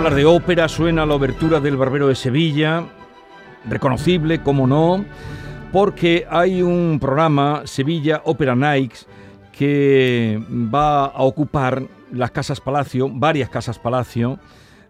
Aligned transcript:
Hablar 0.00 0.14
de 0.14 0.24
ópera, 0.24 0.66
suena 0.66 1.04
la 1.04 1.14
obertura 1.14 1.60
del 1.60 1.76
Barbero 1.76 2.08
de 2.08 2.14
Sevilla, 2.14 2.86
reconocible, 3.68 4.42
como 4.42 4.66
no, 4.66 5.04
porque 5.72 6.26
hay 6.30 6.62
un 6.62 6.96
programa, 6.98 7.64
Sevilla 7.66 8.22
Opera 8.24 8.56
Nights, 8.56 9.06
que 9.52 10.42
va 10.50 11.04
a 11.04 11.22
ocupar 11.22 11.82
las 12.12 12.30
casas 12.30 12.62
palacio, 12.62 13.10
varias 13.12 13.50
casas 13.50 13.78
palacio 13.78 14.38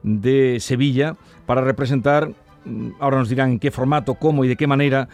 de 0.04 0.58
Sevilla, 0.60 1.16
para 1.44 1.60
representar, 1.60 2.30
mm, 2.64 2.90
ahora 3.00 3.18
nos 3.18 3.30
dirán 3.30 3.50
en 3.50 3.58
qué 3.58 3.72
formato, 3.72 4.14
cómo 4.14 4.44
y 4.44 4.48
de 4.48 4.54
qué 4.54 4.68
manera, 4.68 5.08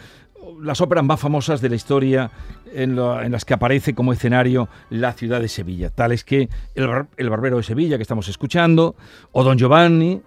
las 0.61 0.81
óperas 0.81 1.05
más 1.05 1.21
famosas 1.21 1.61
de 1.61 1.69
la 1.69 1.77
historia 1.77 2.31
en, 2.73 2.97
las 2.97 3.45
que 3.45 3.55
aparece 3.55 3.95
como 3.95 4.13
escenario 4.13 4.69
la 4.91 5.13
ciudad 5.13 5.41
de 5.41 5.49
Sevilla, 5.49 5.91
tales 5.91 6.25
que 6.25 6.49
el, 6.75 7.31
Barbero 7.31 7.59
de 7.59 7.63
Sevilla 7.63 7.97
que 7.97 8.03
estamos 8.03 8.29
escuchando, 8.29 8.97
o 9.33 9.45
Don 9.45 9.59
Giovanni, 9.59 10.23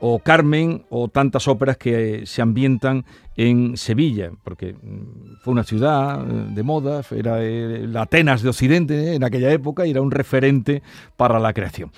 o 0.00 0.20
Carmen, 0.20 0.84
o 0.90 1.08
tantas 1.08 1.48
óperas 1.48 1.76
que 1.76 2.22
se 2.24 2.40
ambientan 2.40 3.04
en 3.36 3.76
Sevilla, 3.76 4.30
porque 4.44 4.74
mm, 4.74 5.38
fue 5.42 5.52
una 5.52 5.64
ciudad 5.64 6.20
eh, 6.22 6.46
de 6.50 6.62
moda, 6.62 7.02
era 7.10 7.42
eh, 7.42 7.84
la 7.86 8.02
Atenas 8.02 8.42
de 8.42 8.48
Occidente 8.48 9.14
en 9.14 9.24
aquella 9.24 9.50
época 9.50 9.86
y 9.86 9.90
era 9.90 10.00
un 10.00 10.10
referente 10.10 10.82
para 11.16 11.40
la 11.40 11.52
creación. 11.52 11.90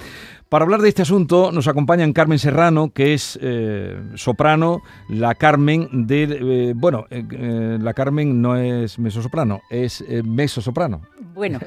Para 0.51 0.65
hablar 0.65 0.81
de 0.83 0.89
este 0.89 1.03
asunto 1.03 1.53
nos 1.53 1.69
acompañan 1.69 2.13
Carmen 2.13 2.41
Serrano, 2.41 2.91
que 2.93 3.15
es 3.15 3.39
eh, 3.41 3.97
soprano, 4.17 4.83
la 5.09 5.37
Carmen 5.37 6.09
de... 6.09 6.25
Eh, 6.25 6.73
bueno, 6.75 7.07
eh, 7.09 7.79
la 7.81 7.95
Carmen 7.95 8.43
no 8.43 8.57
es 8.57 8.99
soprano, 9.11 9.63
es 9.71 10.05
soprano. 10.49 11.03
Bueno, 11.35 11.61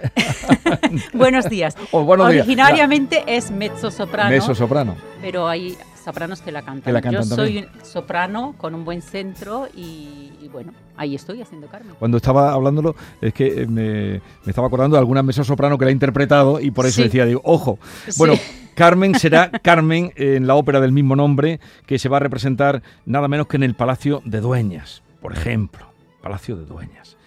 buenos 1.13 1.49
días. 1.49 1.77
Originariamente 1.93 3.23
es 3.25 3.51
mezzo 3.51 3.89
soprano. 3.89 4.97
Pero 5.21 5.47
hay 5.47 5.77
sopranos 6.03 6.41
que 6.41 6.51
la 6.51 6.63
cantan. 6.63 7.09
Yo 7.09 7.23
soy 7.23 7.65
soprano 7.83 8.53
con 8.57 8.75
un 8.75 8.83
buen 8.83 9.01
centro 9.01 9.69
y, 9.73 10.49
bueno, 10.51 10.73
ahí 10.97 11.15
estoy 11.15 11.41
haciendo 11.41 11.67
Carmen. 11.67 11.95
Cuando 11.97 12.17
estaba 12.17 12.51
hablándolo, 12.51 12.97
es 13.21 13.33
que 13.33 13.65
me, 13.65 14.21
estaba 14.45 14.67
acordando 14.67 14.97
de 14.97 14.99
alguna 14.99 15.23
mezzo 15.23 15.45
soprano 15.45 15.77
que 15.77 15.85
la 15.85 15.89
ha 15.89 15.93
interpretado 15.93 16.59
y 16.59 16.69
por 16.71 16.85
eso 16.85 17.01
decía, 17.01 17.25
digo, 17.25 17.39
ojo. 17.45 17.79
Bueno, 18.17 18.33
Carmen 18.75 19.15
será 19.15 19.49
Carmen 19.49 20.11
en 20.15 20.47
la 20.47 20.55
ópera 20.55 20.79
del 20.79 20.91
mismo 20.91 21.15
nombre 21.15 21.59
que 21.85 21.99
se 21.99 22.09
va 22.09 22.17
a 22.17 22.21
representar 22.21 22.81
nada 23.05 23.27
menos 23.27 23.47
que 23.47 23.57
en 23.57 23.63
el 23.63 23.75
Palacio 23.75 24.21
de 24.25 24.41
Dueñas, 24.41 25.03
por 25.21 25.33
ejemplo. 25.33 25.93
Palacio 26.21 26.55
de 26.55 26.65
Dueñas. 26.65 27.17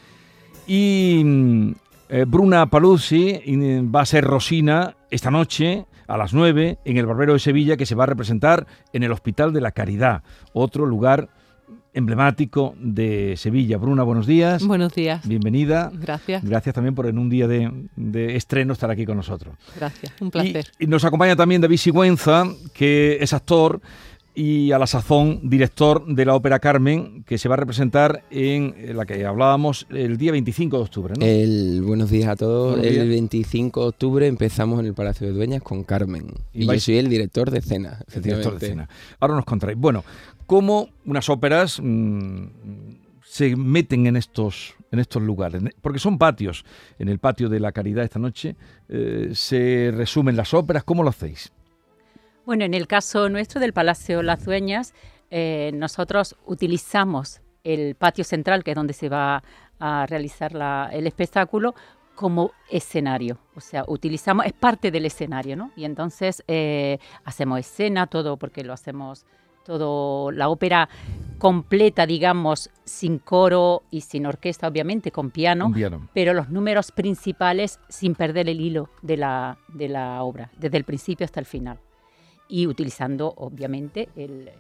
Y 0.67 1.23
mm, 1.25 1.71
eh, 2.09 2.25
Bruna 2.27 2.67
Paluzzi 2.67 3.41
va 3.95 4.01
a 4.01 4.07
ser 4.07 4.25
Rosina 4.25 4.97
esta 5.11 5.31
noche 5.31 5.87
a 6.09 6.17
las 6.17 6.33
9 6.33 6.79
en 6.85 6.97
el 6.97 7.07
Barbero 7.07 7.35
de 7.35 7.39
Sevilla 7.39 7.77
que 7.77 7.87
se 7.87 7.95
va 7.95 8.05
a 8.05 8.07
representar 8.07 8.67
en 8.93 9.03
el 9.03 9.13
Hospital 9.13 9.53
de 9.53 9.61
la 9.61 9.73
Caridad, 9.73 10.23
otro 10.53 10.87
lugar 10.87 11.29
emblemático 11.97 12.75
de 12.79 13.35
Sevilla. 13.39 13.79
Bruna, 13.79 14.03
buenos 14.03 14.27
días. 14.27 14.65
Buenos 14.65 14.95
días. 14.95 15.27
Bienvenida. 15.27 15.91
Gracias. 15.95 16.45
Gracias 16.45 16.75
también 16.75 16.95
por 16.95 17.07
en 17.07 17.19
un 17.19 17.31
día 17.31 17.49
de, 17.49 18.37
estreno 18.37 18.75
estar 18.75 18.91
aquí 18.91 19.07
con 19.07 19.17
nosotros. 19.17 19.57
Gracias, 19.75 20.13
un 20.21 20.31
placer. 20.31 20.71
Y, 20.79 20.87
nos 20.87 21.05
acompaña 21.05 21.35
también 21.37 21.63
David 21.63 21.79
Sigüenza, 21.79 22.45
que 22.75 23.17
es 23.21 23.33
actor 23.33 23.81
y 24.35 24.73
a 24.73 24.79
la 24.79 24.87
sazón 24.87 25.41
director 25.49 26.05
de 26.07 26.27
la 26.27 26.35
Ópera 26.35 26.59
Carmen, 26.59 27.25
que 27.27 27.39
se 27.39 27.49
va 27.49 27.55
a 27.55 27.57
representar 27.57 28.23
en 28.31 28.75
la 28.95 29.07
que 29.07 29.25
hablábamos 29.25 29.87
el 29.89 30.19
día 30.19 30.33
25 30.33 30.77
de 30.77 30.83
octubre. 30.83 31.15
¿no? 31.19 31.25
El, 31.25 31.81
buenos 31.83 32.11
días 32.11 32.29
a 32.29 32.37
todos. 32.37 32.79
el 32.85 33.09
25 33.09 33.81
de 33.81 33.89
octubre 33.89 34.27
empezamos 34.27 34.79
en 34.81 34.87
el 34.87 34.93
Palacio 34.93 35.27
de 35.27 35.33
Dueñas 35.33 35.63
con 35.63 35.85
Carmen. 35.85 36.27
Y, 36.53 36.67
yo 36.67 36.79
soy 36.79 36.99
el 36.99 37.09
director 37.09 37.51
de 37.51 37.61
escena. 37.61 38.05
El 38.13 38.21
director 38.21 38.59
de 38.59 38.67
escena. 38.67 38.89
Ahora 39.19 39.37
nos 39.37 39.47
contáis. 39.47 39.79
Bueno, 39.79 40.05
cómo 40.47 40.89
unas 41.05 41.29
óperas 41.29 41.81
mm, 41.83 42.47
se 43.23 43.57
meten 43.57 44.07
en 44.07 44.17
estos, 44.17 44.75
en 44.91 44.99
estos 44.99 45.23
lugares, 45.23 45.63
porque 45.81 45.99
son 45.99 46.19
patios. 46.19 46.65
En 46.99 47.09
el 47.09 47.19
patio 47.19 47.49
de 47.49 47.61
la 47.61 47.73
Caridad 47.73 48.05
esta 48.05 48.19
noche 48.19 48.57
eh, 48.89 49.31
se 49.35 49.93
resumen 49.95 50.37
las 50.37 50.55
óperas. 50.55 50.85
¿Cómo 50.85 51.03
lo 51.03 51.11
hacéis? 51.11 51.53
Bueno, 52.47 52.65
en 52.65 52.75
el 52.75 52.87
caso 52.87 53.29
nuestro 53.29 53.61
del 53.61 53.73
Palacio 53.73 54.23
Las 54.23 54.45
Dueñas, 54.45 54.95
eh, 55.31 55.73
nosotros 55.75 56.37
utilizamos 56.47 57.41
el 57.65 57.97
patio 57.97 58.23
central, 58.23 58.63
que 58.63 58.71
es 58.71 58.77
donde 58.77 58.95
se 58.95 59.09
va 59.09 59.43
a 59.81 60.07
realizar 60.07 60.53
el 60.93 61.07
espectáculo, 61.07 61.75
como 62.15 62.53
escenario. 62.71 63.39
O 63.55 63.61
sea, 63.61 63.85
utilizamos, 63.87 64.47
es 64.47 64.53
parte 64.53 64.91
del 64.91 65.05
escenario, 65.05 65.57
¿no? 65.57 65.71
Y 65.77 65.85
entonces 65.85 66.43
eh, 66.49 66.99
hacemos 67.25 67.61
escena, 67.61 68.07
todo, 68.07 68.37
porque 68.37 68.65
lo 68.65 68.73
hacemos 68.73 69.27
todo 69.67 70.31
la 70.31 70.49
ópera 70.49 70.89
completa, 71.39 72.07
digamos, 72.07 72.71
sin 72.85 73.19
coro 73.19 73.83
y 73.91 74.01
sin 74.03 74.25
orquesta, 74.25 74.69
obviamente, 74.69 75.11
con 75.11 75.31
piano, 75.31 75.73
pero 76.15 76.33
los 76.33 76.49
números 76.49 76.93
principales 76.93 77.79
sin 77.89 78.15
perder 78.15 78.49
el 78.49 78.61
hilo 78.61 78.89
de 79.03 79.19
la, 79.19 79.59
de 79.69 79.89
la 79.89 80.23
obra, 80.23 80.51
desde 80.57 80.79
el 80.79 80.85
principio 80.85 81.25
hasta 81.25 81.41
el 81.41 81.47
final 81.47 81.79
y 82.49 82.67
utilizando 82.67 83.33
obviamente 83.37 84.09
el, 84.17 84.51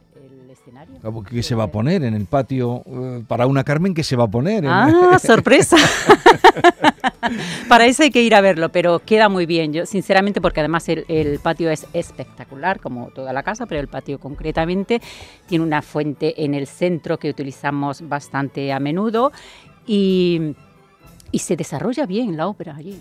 escenario. 0.51 0.95
¿Qué 1.29 1.43
se 1.43 1.55
va 1.55 1.65
a 1.65 1.71
poner 1.71 2.03
en 2.03 2.15
el 2.15 2.25
patio 2.25 2.83
eh, 2.87 3.23
para 3.29 3.47
una 3.47 3.63
Carmen? 3.63 3.93
¿Qué 3.93 4.03
se 4.03 4.17
va 4.17 4.25
a 4.25 4.29
poner? 4.29 4.65
Ah, 4.67 5.19
sorpresa. 5.23 5.77
para 7.69 7.85
eso 7.87 8.03
hay 8.03 8.11
que 8.11 8.23
ir 8.23 8.35
a 8.35 8.41
verlo, 8.41 8.71
pero 8.71 9.01
queda 9.01 9.29
muy 9.29 9.45
bien. 9.45 9.73
Yo 9.73 9.85
sinceramente 9.85 10.41
porque 10.41 10.61
además 10.61 10.89
el, 10.89 11.39
patio 11.43 11.71
es 11.71 11.87
espectacular 11.93 12.81
como 12.81 13.09
toda 13.09 13.33
la 13.33 13.43
casa, 13.43 13.67
pero 13.67 13.81
el 13.81 13.89
patio 13.89 14.19
concretamente 14.19 15.01
tiene 15.47 15.65
una 15.65 15.83
fuente 15.83 16.43
en 16.45 16.55
el 16.55 16.67
centro 16.67 17.19
que 17.19 17.29
utilizamos 17.29 18.09
bastante 18.09 18.73
a 18.73 18.81
menudo 18.81 19.33
y, 19.87 20.55
y 21.31 21.39
se 21.41 21.57
desarrolla 21.57 22.07
bien 22.07 22.37
la 22.37 22.49
ópera 22.49 22.75
allí. 22.77 22.99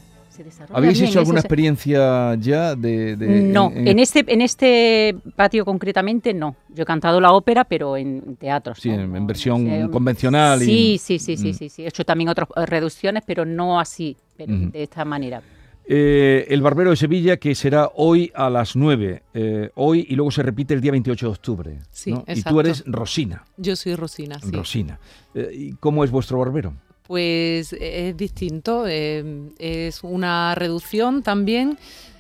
¿Habéis 0.74 1.02
hecho 1.02 1.20
alguna 1.20 1.40
experiencia 1.40 2.36
ya 2.36 2.76
de...? 2.76 3.16
no, 3.18 3.72
en, 3.74 4.00
este, 4.00 4.24
en 4.28 4.42
este 4.42 5.16
patio 5.36 5.66
concretamente 5.66 6.34
no. 6.34 6.56
Yo 6.70 6.84
he 6.84 6.86
cantado 6.86 7.22
la 7.22 7.32
ópera, 7.32 7.64
pero 7.64 7.98
en 7.98 8.36
teatro. 8.38 8.76
Sí, 8.76 8.90
en, 8.90 9.28
versión 9.28 9.90
convencional. 9.90 10.60
Sí, 10.60 10.98
sí, 11.02 11.20
sí, 11.20 11.38
sí, 11.38 11.50
mm. 11.50 11.54
sí, 11.54 11.70
sí. 11.70 11.84
He 11.84 11.88
hecho 11.88 12.04
también 12.04 12.30
otras 12.30 12.48
eh, 12.56 12.66
reducciones, 12.66 13.24
pero 13.26 13.46
no 13.46 13.80
así, 13.80 14.18
de 14.38 14.84
esta 14.84 15.06
manera. 15.06 15.42
Eh, 15.88 16.48
el 16.50 16.62
Barbero 16.62 16.90
de 16.90 16.96
Sevilla, 16.96 17.38
que 17.38 17.54
será 17.54 17.92
hoy 17.94 18.32
a 18.34 18.50
las 18.50 18.76
9, 18.76 19.24
eh, 19.34 19.70
hoy 19.76 20.06
y 20.10 20.16
luego 20.16 20.32
se 20.32 20.42
repite 20.42 20.74
el 20.74 20.82
día 20.82 20.92
28 20.92 21.26
de 21.28 21.32
octubre. 21.32 21.80
Sí, 21.92 22.14
Y 22.28 22.42
tú 22.42 22.60
eres 22.60 22.84
Rosina. 22.88 23.46
Yo 23.58 23.76
soy 23.76 23.96
Rosina, 23.96 24.40
sí. 24.40 24.52
Rosina. 24.52 25.00
¿Y 25.36 25.74
cómo 25.74 26.04
es 26.04 26.12
vuestro 26.12 26.40
barbero? 26.40 26.74
Pues 27.08 27.74
es 27.74 28.18
distinto, 28.18 28.86
eh, 28.88 29.52
es 29.60 30.04
una 30.04 30.56
reducción 30.56 31.22
también, 31.22 31.78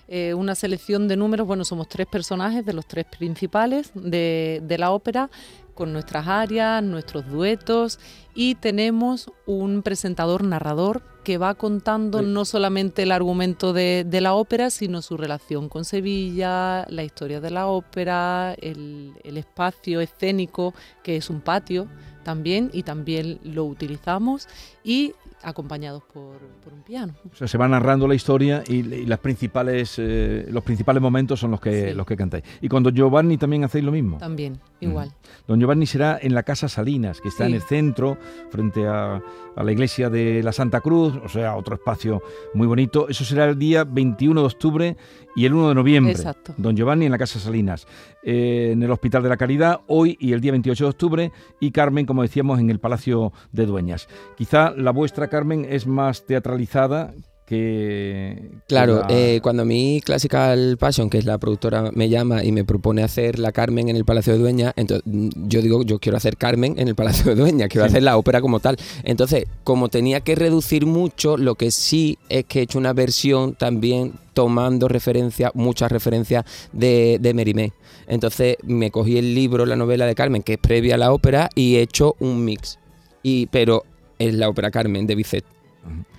eh, 0.08 0.36
una 0.36 0.54
selección 0.54 1.08
de 1.08 1.18
números, 1.18 1.48
bueno, 1.48 1.66
somos 1.66 1.90
tres 1.90 2.06
personajes 2.06 2.64
de 2.64 2.74
los 2.74 2.86
tres 2.86 3.06
principales 3.06 3.92
de 3.96 4.76
la 4.78 4.92
ópera, 4.92 5.32
con 5.76 5.94
nuestras 5.94 6.28
áreas, 6.28 6.82
nuestros 6.82 7.28
duetos 7.28 8.00
y 8.34 8.56
tenemos 8.56 9.32
un 9.46 9.84
presentador 9.84 10.44
narrador 10.44 11.04
que 11.24 11.38
va 11.38 11.56
contando 11.56 12.22
no 12.22 12.46
solamente 12.46 13.04
el 13.04 13.12
argumento 13.12 13.74
de, 13.74 14.08
la 14.22 14.34
ópera, 14.34 14.70
sino 14.70 15.02
su 15.02 15.18
relación 15.18 15.70
con 15.70 15.86
Sevilla, 15.86 16.86
la 16.88 17.04
historia 17.04 17.42
de 17.42 17.52
la 17.52 17.68
ópera, 17.68 18.56
el, 18.62 19.14
el 19.24 19.38
espacio 19.38 20.02
escénico 20.02 20.74
que 21.04 21.18
es 21.18 21.30
un 21.30 21.42
patio 21.42 21.88
también 22.24 22.70
y 22.74 22.84
también 22.84 23.40
lo 23.44 23.66
utilizamos 23.66 24.48
y 24.84 25.14
acompañados 25.46 26.04
por, 26.04 26.38
un 26.74 26.82
piano. 26.82 27.14
O 27.32 27.36
sea, 27.36 27.48
se 27.48 27.58
va 27.58 27.68
narrando 27.68 28.08
la 28.08 28.16
historia 28.16 28.64
y, 28.68 28.82
las 29.06 29.20
principales, 29.20 29.96
eh, 29.98 30.48
los 30.50 30.64
principales 30.64 31.02
momentos 31.02 31.40
son 31.40 31.52
los 31.52 31.62
que, 31.62 31.94
los 31.94 32.06
que 32.06 32.18
cantáis. 32.18 32.44
¿Y 32.62 32.68
cuando 32.68 32.90
Giovanni 32.90 33.38
también 33.38 33.64
hacéis 33.64 33.86
lo 33.86 33.92
mismo? 33.92 34.18
También, 34.18 34.60
igual. 34.86 35.12
Don 35.48 35.60
Giovanni 35.60 35.86
será 35.86 36.18
en 36.22 36.34
la 36.34 36.44
Casa 36.44 36.68
Salinas, 36.68 37.22
que 37.22 37.30
está 37.30 37.46
en 37.46 37.54
el 37.54 37.62
centro, 37.62 38.18
frente 38.50 38.88
a, 38.88 39.22
la 39.56 39.72
iglesia 39.72 40.10
de 40.10 40.44
la 40.44 40.52
Santa 40.52 40.82
Cruz, 40.82 41.14
o 41.24 41.30
sea, 41.30 41.56
otro 41.56 41.76
espacio 41.76 42.22
muy 42.54 42.68
bonito. 42.68 43.08
Eso 43.08 43.24
será 43.24 43.46
el 43.46 43.58
día 43.58 43.84
21 43.84 44.42
de 44.42 44.48
octubre 44.48 44.98
y 45.36 45.46
el 45.46 45.54
1 45.54 45.70
de 45.70 45.76
noviembre. 45.76 46.14
Exacto. 46.14 46.54
Don 46.58 46.76
Giovanni 46.76 47.06
en 47.06 47.12
la 47.12 47.18
Casa 47.18 47.40
Salinas, 47.40 47.88
eh, 48.24 48.72
en 48.74 48.84
el 48.84 48.92
Hospital 48.92 49.24
de 49.24 49.30
la 49.30 49.38
Caridad, 49.38 49.82
hoy 49.88 50.18
y 50.20 50.34
el 50.34 50.42
día 50.42 50.52
28 50.52 50.84
de 50.84 50.90
octubre, 50.90 51.32
y 51.60 51.72
Carmen, 51.72 52.06
como 52.06 52.22
decíamos, 52.22 52.60
en 52.60 52.70
el 52.70 52.80
Palacio 52.80 53.32
de 53.52 53.66
Dueñas. 53.66 54.08
Quizá 54.36 54.72
la 54.72 54.92
vuestra, 54.92 55.30
Carmen, 55.30 55.66
es 55.70 55.88
más 55.88 56.26
teatralizada 56.26 57.14
que... 57.46 58.50
Claro, 58.68 59.04
eh, 59.10 59.40
cuando 59.42 59.66
mi 59.66 60.02
Classical 60.04 60.78
Passion, 60.78 61.10
que 61.10 61.18
es 61.18 61.26
la 61.26 61.38
productora, 61.38 61.92
me 61.94 62.10
llama 62.10 62.44
y 62.44 62.52
me 62.52 62.64
propone 62.64 63.04
hacer 63.04 63.40
la 63.40 63.52
Carmen 63.52 63.90
en 63.90 63.96
el 63.96 64.06
Palacio 64.06 64.34
de 64.34 64.40
Dueña, 64.40 64.74
entonces 64.76 65.04
mm, 65.06 65.48
yo 65.48 65.62
digo, 65.62 65.84
yo 65.84 66.00
quiero 66.00 66.18
hacer 66.18 66.38
Carmen 66.38 66.76
en 66.78 66.88
el 66.88 66.96
Palacio 66.96 67.26
de 67.34 67.36
Dueña, 67.36 67.68
quiero 67.68 67.86
hacer 67.86 68.04
la 68.04 68.18
ópera 68.18 68.42
como 68.42 68.60
tal. 68.60 68.78
Entonces, 69.04 69.46
como 69.64 69.90
tenía 69.90 70.22
que 70.22 70.36
reducir 70.36 70.86
mucho, 70.86 71.38
lo 71.38 71.56
que 71.56 71.72
sí 71.72 72.18
es 72.30 72.46
que 72.46 72.60
he 72.60 72.64
hecho 72.64 72.80
una 72.80 72.94
versión 72.94 73.54
también 73.54 74.14
tomando 74.34 74.88
referencia, 74.88 75.52
muchas 75.54 75.92
referencias 75.92 76.46
de, 76.74 77.20
de 77.22 77.34
Merimé. 77.34 77.74
Entonces 78.08 78.58
me 78.64 78.92
cogí 78.92 79.18
el 79.18 79.34
libro, 79.34 79.66
la 79.66 79.76
novela 79.76 80.06
de 80.06 80.16
Carmen, 80.16 80.44
que 80.44 80.54
es 80.54 80.60
previa 80.60 80.96
a 80.96 80.98
la 80.98 81.14
ópera, 81.14 81.50
y 81.56 81.76
he 81.76 81.82
hecho 81.82 82.16
un 82.20 82.44
mix. 82.44 82.80
Y, 83.24 83.48
pero 83.48 83.84
es 84.20 84.34
la 84.34 84.50
ópera 84.50 84.72
Carmen 84.72 85.08
de 85.08 85.16
Bizet. 85.16 85.55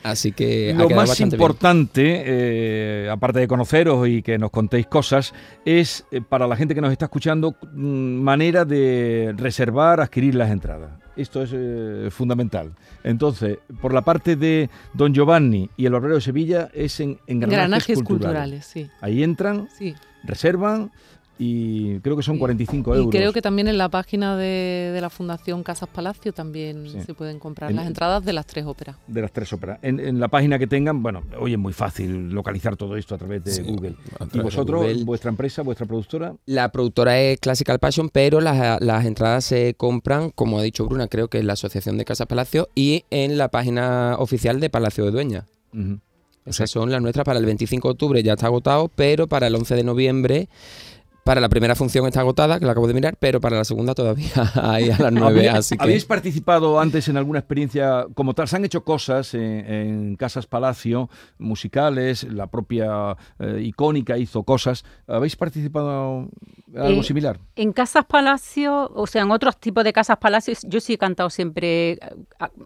Así 0.03 0.33
que 0.33 0.73
lo 0.77 0.89
más 0.91 1.19
importante, 1.21 2.23
eh, 2.25 3.11
aparte 3.11 3.41
de 3.41 3.49
conoceros 3.49 4.07
y 4.09 4.23
que 4.23 4.39
nos 4.39 4.51
contéis 4.51 4.87
cosas, 4.87 5.35
es 5.65 6.05
eh, 6.13 6.21
para 6.21 6.47
la 6.47 6.57
gente 6.57 6.75
que 6.75 6.81
nos 6.81 6.93
está 6.93 7.07
escuchando 7.07 7.57
mm, 7.73 8.21
manera 8.23 8.65
de 8.65 9.35
reservar, 9.37 10.01
adquirir 10.01 10.37
las 10.37 10.51
entradas. 10.51 10.91
Esto 11.17 11.43
es 11.43 11.51
eh, 11.53 12.09
fundamental. 12.11 12.73
Entonces, 13.03 13.59
por 13.81 13.93
la 13.93 14.03
parte 14.03 14.37
de 14.37 14.71
Don 14.93 15.13
Giovanni 15.15 15.71
y 15.77 15.87
el 15.87 15.93
Barbero 15.93 16.17
de 16.17 16.21
Sevilla 16.21 16.69
es 16.73 17.01
en, 17.01 17.19
engranajes, 17.27 18.03
culturales. 18.03 18.67
sí. 18.67 18.89
Ahí 19.01 19.23
entran, 19.23 19.69
reservan 20.25 20.93
y 21.39 21.99
creo 22.01 22.17
que 22.17 22.23
son 22.23 22.39
45 22.39 22.95
euros. 22.95 23.15
Y 23.15 23.17
creo 23.17 23.33
que 23.33 23.43
también 23.43 23.69
en 23.69 23.77
la 23.77 23.91
página 23.91 24.37
de, 24.37 24.97
la 25.01 25.11
Fundación 25.11 25.63
Casas 25.63 25.89
Palacio 25.89 26.33
también 26.33 27.03
se 27.05 27.15
pueden 27.15 27.39
comprar 27.39 27.73
las 27.73 27.87
entradas 27.87 28.25
de 28.25 28.33
las 28.33 28.47
tres 28.47 28.65
óperas. 28.65 28.97
De 29.07 29.21
las 29.21 29.33
tres 29.33 29.53
óperas. 29.53 29.79
En, 29.83 30.19
la 30.19 30.29
página 30.29 30.59
que 30.59 30.67
tengan, 30.67 31.03
bueno, 31.03 31.23
hoy 31.39 31.53
es 31.53 31.59
muy 31.59 31.73
fácil 31.73 32.31
localizar 32.31 32.77
todo 32.77 32.97
esto 32.97 33.15
a 33.15 33.19
través 33.19 33.45
de 33.45 33.63
Google. 33.63 33.97
¿Y 34.33 34.39
vosotros, 34.39 35.05
vuestra 35.05 35.31
empresa, 35.31 35.63
vuestra 35.63 35.87
productora? 35.87 36.35
La 36.47 36.73
productora 36.73 37.21
es 37.21 37.39
Classical 37.39 37.79
Passion, 37.79 38.09
pero 38.09 38.41
las, 38.41 39.05
entradas 39.05 39.45
se 39.45 39.75
compran, 39.75 40.31
como 40.31 40.59
ha 40.59 40.63
dicho 40.63 40.87
Bruna, 40.87 41.09
creo 41.09 41.29
que 41.29 41.39
en 41.39 41.47
la 41.47 41.53
Asociación 41.53 41.99
de 41.99 42.05
Casas 42.05 42.27
Palacio 42.27 42.69
y 42.75 43.05
en 43.11 43.37
la 43.37 43.49
página 43.49 44.17
oficial 44.19 44.59
de 44.61 44.71
Palacio 44.71 45.05
de 45.05 45.11
Dueña. 45.11 45.47
Esas 46.47 46.71
son 46.71 46.91
las 46.91 47.03
nuestras 47.03 47.25
para 47.25 47.39
el 47.39 47.45
25 47.45 47.89
de 47.89 47.93
octubre, 47.93 48.23
ya 48.23 48.35
está 48.35 48.47
agotado, 48.47 48.89
pero 48.89 49.27
para 49.27 49.49
el 49.49 49.55
11 49.55 49.75
de 49.75 49.85
noviembre 49.85 50.49
para 51.27 51.41
la 51.41 51.49
primera 51.49 51.75
función 51.75 52.07
está 52.07 52.21
agotada, 52.21 52.61
que 52.61 52.67
la 52.67 52.71
acabo 52.71 52.87
de 52.87 52.95
mirar, 52.95 53.17
pero 53.19 53.41
para 53.41 53.57
la 53.57 53.65
segunda 53.65 53.97
todavía 53.97 54.31
hay 54.63 54.91
a 54.91 54.97
las 54.97 55.13
nueve. 55.13 55.49
así 55.49 55.77
que... 55.77 55.83
¿Habéis 55.83 56.05
participado 56.05 56.79
antes 56.79 57.09
en 57.09 57.17
alguna 57.17 57.41
experiencia 57.41 58.07
como 58.15 58.33
tal? 58.33 58.47
Se 58.47 58.55
han 58.55 58.65
hecho 58.65 58.85
cosas 58.85 59.35
en, 59.35 60.15
Casas 60.15 60.47
Palacio, 60.47 61.11
musicales, 61.39 62.23
la 62.23 62.47
propia 62.47 63.17
eh, 63.41 63.61
icónica 63.61 64.17
hizo 64.17 64.45
cosas. 64.45 64.85
¿Habéis 65.09 65.35
participado 65.35 66.29
en 66.73 66.81
algo 66.81 67.01
eh, 67.01 67.05
similar? 67.05 67.41
En 67.57 67.73
Casas 67.73 68.05
Palacio, 68.05 68.93
o 68.95 69.09
sea, 69.09 69.23
en 69.23 69.33
otros 69.33 69.59
tipos 69.59 69.83
de 69.83 69.93
Casas 69.93 70.19
Palacio, 70.19 70.55
yo 70.63 70.79
sí 70.79 70.93
he 70.93 70.99
cantado 70.99 71.29
siempre 71.29 71.95
eh, 71.95 71.99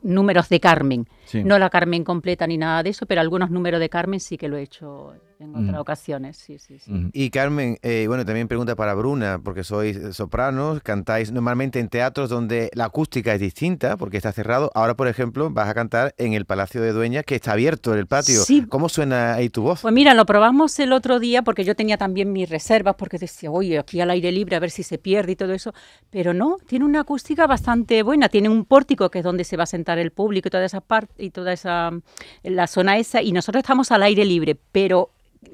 números 0.03 0.51
de 0.51 0.61
Carmen. 0.61 1.09
No 1.35 1.59
la 1.59 1.71
Carmen 1.71 2.05
completa 2.05 2.47
ni 2.47 2.59
nada 2.59 2.83
de 2.83 2.91
eso, 2.91 3.07
pero 3.07 3.21
algunos 3.21 3.51
números 3.51 3.81
de 3.81 3.89
Carmen 3.89 4.21
sí 4.21 4.37
que 4.37 4.49
lo 4.49 4.57
he 4.57 4.63
hecho 4.63 5.15
en 5.41 5.57
otras 5.57 5.81
ocasiones, 5.81 6.37
sí, 6.37 6.59
sí, 6.59 6.79
sí. 6.79 6.93
Y 7.15 7.31
Carmen, 7.31 7.79
eh, 7.83 8.05
bueno, 8.07 8.27
también 8.27 8.47
pregunta 8.47 8.77
para 8.77 8.93
Bruna, 8.93 9.41
porque 9.43 9.65
sois 9.65 9.99
sopranos, 10.15 10.83
cantáis 10.83 11.33
normalmente 11.33 11.81
en 11.81 11.89
teatros 11.89 12.29
donde 12.29 12.71
la 12.75 12.85
acústica 12.87 13.33
es 13.33 13.41
distinta, 13.41 13.97
porque 13.97 14.19
está 14.19 14.33
cerrado. 14.33 14.71
Ahora, 14.75 14.97
por 14.97 15.09
ejemplo, 15.09 15.49
vas 15.51 15.69
a 15.69 15.75
cantar 15.75 16.15
en 16.19 16.35
el 16.35 16.45
Palacio 16.45 16.83
de 16.83 16.93
Dueñas, 16.93 17.25
que 17.25 17.37
está 17.37 17.53
abierto 17.53 17.95
en 17.95 18.01
el 18.01 18.07
patio. 18.07 18.43
Sí. 18.43 18.67
¿Cómo 18.69 18.91
suena 18.91 19.33
ahí 19.33 19.49
tu 19.49 19.63
voz? 19.63 19.81
Pues 19.81 19.95
mira, 19.95 20.13
lo 20.13 20.27
probamos 20.27 20.79
el 20.79 20.93
otro 20.93 21.19
día, 21.19 21.41
porque 21.41 21.65
yo 21.65 21.75
tenía 21.75 21.97
también 21.97 22.33
mis 22.33 22.51
reservas, 22.51 22.97
porque 22.97 23.17
decía, 23.17 23.51
oye, 23.51 23.79
aquí 23.79 23.99
al 24.03 24.11
aire 24.11 24.33
libre, 24.33 24.57
a 24.57 24.61
ver 24.61 24.71
si 24.71 24.83
se 24.83 24.99
pierde 24.99 25.33
y 25.33 25.37
todo 25.37 25.55
eso. 25.55 25.73
Pero 26.11 26.35
no, 26.35 26.59
tiene 26.67 26.85
una 26.85 27.01
acústica 27.01 27.47
bastante 27.47 28.03
buena. 28.03 28.29
Tiene 28.29 28.51
un 28.51 28.67
pórtico, 28.67 29.11
que 29.11 29.21
es 29.21 29.25
donde 29.25 29.45
se 29.45 29.57
va 29.57 29.63
a 29.63 29.67
sentar 29.67 29.99
el 29.99 30.11
público 30.11 30.49
y 30.49 30.51
toda 30.51 30.67
esa 30.67 30.83
parte, 30.83 31.20
y 31.21 31.31
toda 31.31 31.53
esa, 31.53 31.91
la 32.43 32.67
zona 32.67 32.99
esa, 32.99 33.23
y 33.23 33.33
nosotros 33.33 33.63
estamos 33.63 33.91
al 33.93 34.03
aire 34.03 34.25
libre, 34.25 34.57
pero 34.73 35.11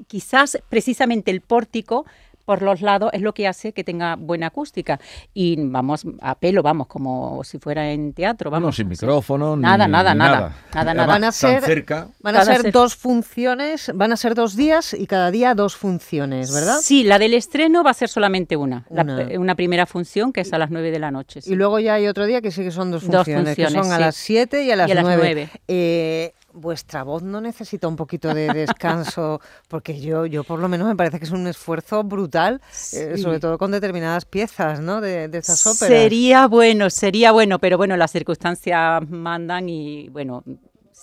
quizás 0.07 0.59
precisamente 0.69 1.31
el 1.31 1.41
pórtico 1.41 2.05
por 2.47 2.61
los 2.61 2.81
lados 2.81 3.09
es 3.11 3.21
lo 3.21 3.33
que 3.33 3.45
hace 3.45 3.73
que 3.73 3.83
tenga 3.83 4.15
buena 4.15 4.47
acústica. 4.47 5.01
Y 5.33 5.57
vamos 5.59 6.05
a 6.21 6.35
pelo, 6.35 6.63
vamos, 6.63 6.87
como 6.87 7.43
si 7.43 7.59
fuera 7.59 7.91
en 7.91 8.13
teatro. 8.13 8.49
Vamos, 8.49 8.77
sin 8.77 8.87
micrófono, 8.87 9.57
nada, 9.57 9.85
nada, 9.85 10.15
nada, 10.15 10.55
nada, 10.73 10.93
nada, 10.93 11.05
Van 11.05 11.25
a 11.25 11.33
ser, 11.33 11.85
Van 12.21 12.37
a 12.37 12.45
ser 12.45 12.71
dos 12.71 12.95
funciones, 12.95 13.91
van 13.93 14.13
a 14.13 14.17
ser 14.17 14.33
dos 14.33 14.55
días 14.55 14.93
y 14.93 15.07
cada 15.07 15.29
día 15.29 15.55
dos 15.55 15.75
funciones, 15.75 16.53
¿verdad? 16.53 16.77
Sí, 16.81 17.03
la 17.03 17.19
del 17.19 17.33
estreno 17.33 17.83
va 17.83 17.91
a 17.91 17.93
ser 17.93 18.07
solamente 18.07 18.55
una. 18.55 18.85
una, 18.89 19.55
primera 19.55 19.85
función 19.85 20.31
que 20.31 20.41
es 20.41 20.53
a 20.53 20.57
las 20.57 20.71
nueve 20.71 20.89
de 20.89 20.99
la 20.99 21.11
noche. 21.11 21.41
Y 21.45 21.55
luego 21.55 21.79
ya 21.79 21.95
hay 21.95 22.07
otro 22.07 22.25
día 22.25 22.41
que 22.41 22.51
sí 22.51 22.63
que 22.63 22.71
son 22.71 22.91
dos 22.91 23.03
funciones, 23.03 23.57
que 23.57 23.69
son 23.69 23.91
a 23.91 23.99
las 23.99 24.15
siete 24.15 24.63
y 24.63 24.71
a 24.71 24.77
las, 24.77 24.89
nueve. 24.89 25.49
Eh, 25.67 26.31
vuestra 26.57 27.03
voz 27.03 27.23
no 27.23 27.41
necesita 27.41 27.87
un 27.87 27.95
poquito 27.95 28.33
de 28.33 28.47
descanso, 28.53 29.39
porque 29.67 29.99
yo, 29.99 30.25
yo 30.25 30.43
por 30.43 30.59
lo 30.59 30.67
menos 30.67 30.87
me 30.87 30.95
parece 30.95 31.19
que 31.19 31.25
es 31.25 31.31
un 31.31 31.47
esfuerzo 31.47 32.03
brutal, 32.03 32.61
eh, 32.93 33.17
sobre 33.17 33.39
todo 33.39 33.57
con 33.57 33.71
determinadas 33.71 34.25
piezas, 34.25 34.79
¿no? 34.79 35.01
De, 35.01 35.27
de 35.27 35.37
estas 35.37 35.65
óperas. 35.65 35.87
Sería 35.87 36.47
bueno, 36.47 36.89
sería 36.89 37.31
bueno, 37.31 37.59
pero 37.59 37.77
bueno, 37.77 37.95
las 37.97 38.11
circunstancias 38.11 39.07
mandan 39.09 39.69
y 39.69 40.09
bueno, 40.09 40.43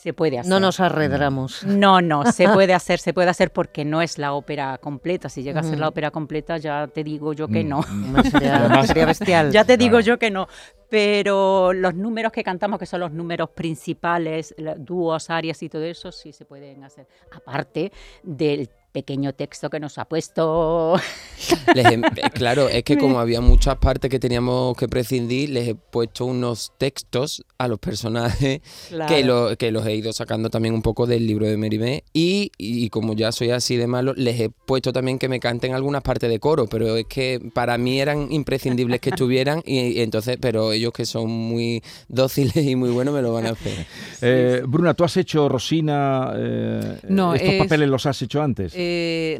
se 0.04 0.12
puede 0.12 0.38
hacer. 0.38 0.50
No 0.50 0.60
nos 0.60 0.80
arredramos. 0.80 1.64
No, 1.64 2.02
no, 2.02 2.30
se 2.30 2.46
puede 2.52 2.74
hacer, 2.74 3.00
se 3.00 3.14
puede 3.14 3.30
hacer 3.30 3.50
porque 3.50 3.86
no 3.86 4.02
es 4.02 4.18
la 4.18 4.34
ópera 4.34 4.76
completa. 4.76 5.30
Si 5.30 5.42
llega 5.42 5.60
a 5.60 5.62
ser 5.62 5.78
la 5.78 5.88
ópera 5.88 6.10
completa, 6.10 6.58
ya 6.58 6.86
te 6.88 7.02
digo 7.02 7.32
yo 7.32 7.48
que 7.48 7.64
no. 7.64 7.80
Mm. 7.94 8.22
Sería, 8.86 9.06
bestial. 9.06 9.52
Ya 9.52 9.64
te 9.64 9.76
digo 9.76 10.00
yo 10.00 10.18
que 10.18 10.30
no. 10.30 10.48
Pero 10.90 11.72
los 11.72 11.94
números 11.94 12.32
que 12.32 12.42
cantamos, 12.42 12.78
que 12.78 12.86
son 12.86 13.00
los 13.00 13.12
números 13.12 13.50
principales, 13.50 14.54
dúos, 14.78 15.30
arias 15.30 15.62
y 15.62 15.68
todo 15.68 15.84
eso, 15.84 16.10
sí 16.10 16.32
se 16.32 16.44
pueden 16.44 16.82
hacer. 16.82 17.06
Aparte 17.30 17.92
del 18.22 18.68
pequeño 18.94 19.32
texto 19.35 19.69
que 19.70 19.81
nos 19.81 19.99
ha 19.99 20.06
puesto. 20.06 20.94
Eh, 21.75 22.00
claro, 22.32 22.69
es 22.69 22.85
que 22.85 22.96
como 22.96 23.19
había 23.19 23.41
muchas 23.41 23.76
partes 23.76 24.08
que 24.08 24.20
teníamos 24.20 24.76
que 24.76 24.87
prescindir, 24.88 25.50
les 25.50 25.69
he 25.69 25.75
puesto 25.75 26.25
unos 26.25 26.73
textos 26.79 27.44
a 27.58 27.67
los 27.67 27.81
personajes 27.81 28.60
que, 29.08 29.24
lo, 29.24 29.56
que 29.58 29.72
los 29.72 29.84
he 29.84 29.96
ido 29.96 30.13
sacando 30.13 30.48
también 30.48 30.72
un 30.74 30.82
poco 30.82 31.06
del 31.06 31.27
libro 31.27 31.46
de 31.46 31.56
Merimé. 31.56 32.05
Y, 32.13 32.53
y, 32.56 32.89
como 32.91 33.15
ya 33.15 33.32
soy 33.32 33.51
así 33.51 33.77
de 33.77 33.89
malo, 33.89 34.15
les 34.15 34.41
he 34.41 34.51
puesto 34.51 34.93
también 34.93 35.19
que 35.19 35.29
me 35.29 35.41
canten 35.41 35.74
algunas 35.74 36.03
partes 36.03 36.31
de 36.31 36.39
coro, 36.39 36.67
pero 36.67 36.96
es 36.96 37.06
que 37.06 37.41
para 37.53 37.77
mí 37.77 38.01
eran 38.01 38.31
imprescindibles 38.31 39.01
que 39.01 39.10
estuvieran 39.10 39.60
y, 39.67 40.01
entonces, 40.01 40.39
pero 40.41 40.72
ellos 40.72 40.93
que 40.93 41.05
son 41.05 41.29
muy 41.29 41.82
dóciles 42.08 42.56
y 42.56 42.77
muy 42.77 42.91
buenos 42.91 43.13
me 43.13 43.22
lo 43.22 43.32
van 43.32 43.46
a 43.46 43.51
hacer. 43.51 43.86
Eh, 44.22 44.63
Bruna, 44.67 44.94
¿tú 44.94 45.05
has 45.05 45.17
hecho, 45.17 45.48
Rosina, 45.48 46.32
eh, 46.36 46.98
no, 47.08 47.34
estos 47.34 47.55
papeles 47.55 47.89
los 47.89 48.06
has 48.06 48.22
hecho 48.22 48.41
antes? 48.41 48.72
Eh, 48.74 48.83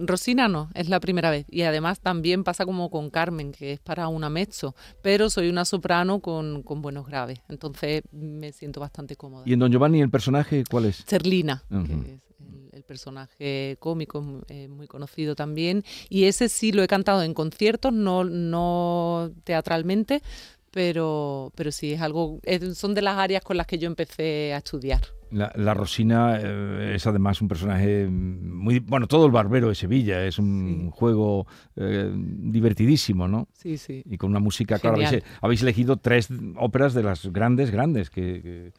Rosina 0.03 0.49
no, 0.49 0.71
es 0.75 0.89
la 0.89 1.01
primera 1.01 1.31
vez. 1.31 1.47
Y 1.49 1.63
además 1.63 2.01
también 2.01 2.45
pasa 2.45 2.65
como 2.65 2.91
con 2.91 3.11
Carmen, 3.11 3.53
que 3.53 3.73
es 3.73 3.81
para 3.81 4.09
una 4.09 4.31
mezzo, 4.31 4.75
pero 5.03 5.31
soy 5.31 5.49
una 5.49 5.65
soprano 5.65 6.21
con, 6.21 6.63
buenos 6.65 7.07
graves. 7.07 7.41
Entonces 7.49 8.03
me 8.13 8.53
siento 8.53 8.81
bastante 8.81 9.17
cómoda. 9.17 9.45
¿Y 9.47 9.53
en 9.53 9.59
Don 9.59 9.71
Giovanni 9.71 10.01
el 10.01 10.11
personaje 10.11 10.65
cuál 10.71 10.87
es? 10.87 11.05
Cerlina, 11.05 11.65
que 11.69 12.15
es 12.15 12.23
el, 12.73 12.83
personaje 12.85 13.77
cómico, 13.81 14.21
muy 14.21 14.87
conocido 14.87 15.35
también. 15.35 15.85
Y 16.09 16.25
ese 16.25 16.49
sí 16.49 16.73
lo 16.73 16.83
he 16.83 16.87
cantado 16.87 17.23
en 17.23 17.33
conciertos, 17.33 17.93
no, 17.93 18.25
no 18.25 19.31
teatralmente, 19.45 20.23
pero, 20.75 21.53
pero 21.55 21.71
sí, 21.71 21.93
es 21.93 22.01
algo, 22.01 22.41
son 22.75 22.95
de 22.95 23.03
las 23.03 23.17
áreas 23.17 23.45
con 23.45 23.57
las 23.57 23.67
que 23.69 23.79
yo 23.79 23.87
empecé 23.87 24.53
a 24.53 24.57
estudiar. 24.57 25.03
La, 25.31 25.75
Rosina 25.75 26.39
eh, 26.41 26.93
es 26.97 27.07
además 27.07 27.41
un 27.41 27.49
personaje 27.49 28.07
muy... 28.07 28.81
Bueno, 28.81 29.07
todo 29.07 29.27
el 29.27 29.33
barbero 29.33 29.69
de 29.69 29.77
Sevilla, 29.77 30.25
es 30.25 30.39
un 30.39 30.91
juego 30.91 31.47
eh, 31.77 32.13
divertidísimo, 32.15 33.29
¿no? 33.29 33.49
Sí, 33.53 33.79
sí. 33.79 34.03
Y 34.05 34.17
con 34.17 34.31
una 34.31 34.41
música, 34.41 34.79
claro, 34.81 34.99
habéis, 35.41 35.63
elegido 35.63 35.97
tres 35.97 36.29
óperas 36.57 36.93
de 36.93 37.03
las 37.05 37.27
grandes, 37.33 37.71
grandes 37.71 38.11
que 38.11 38.73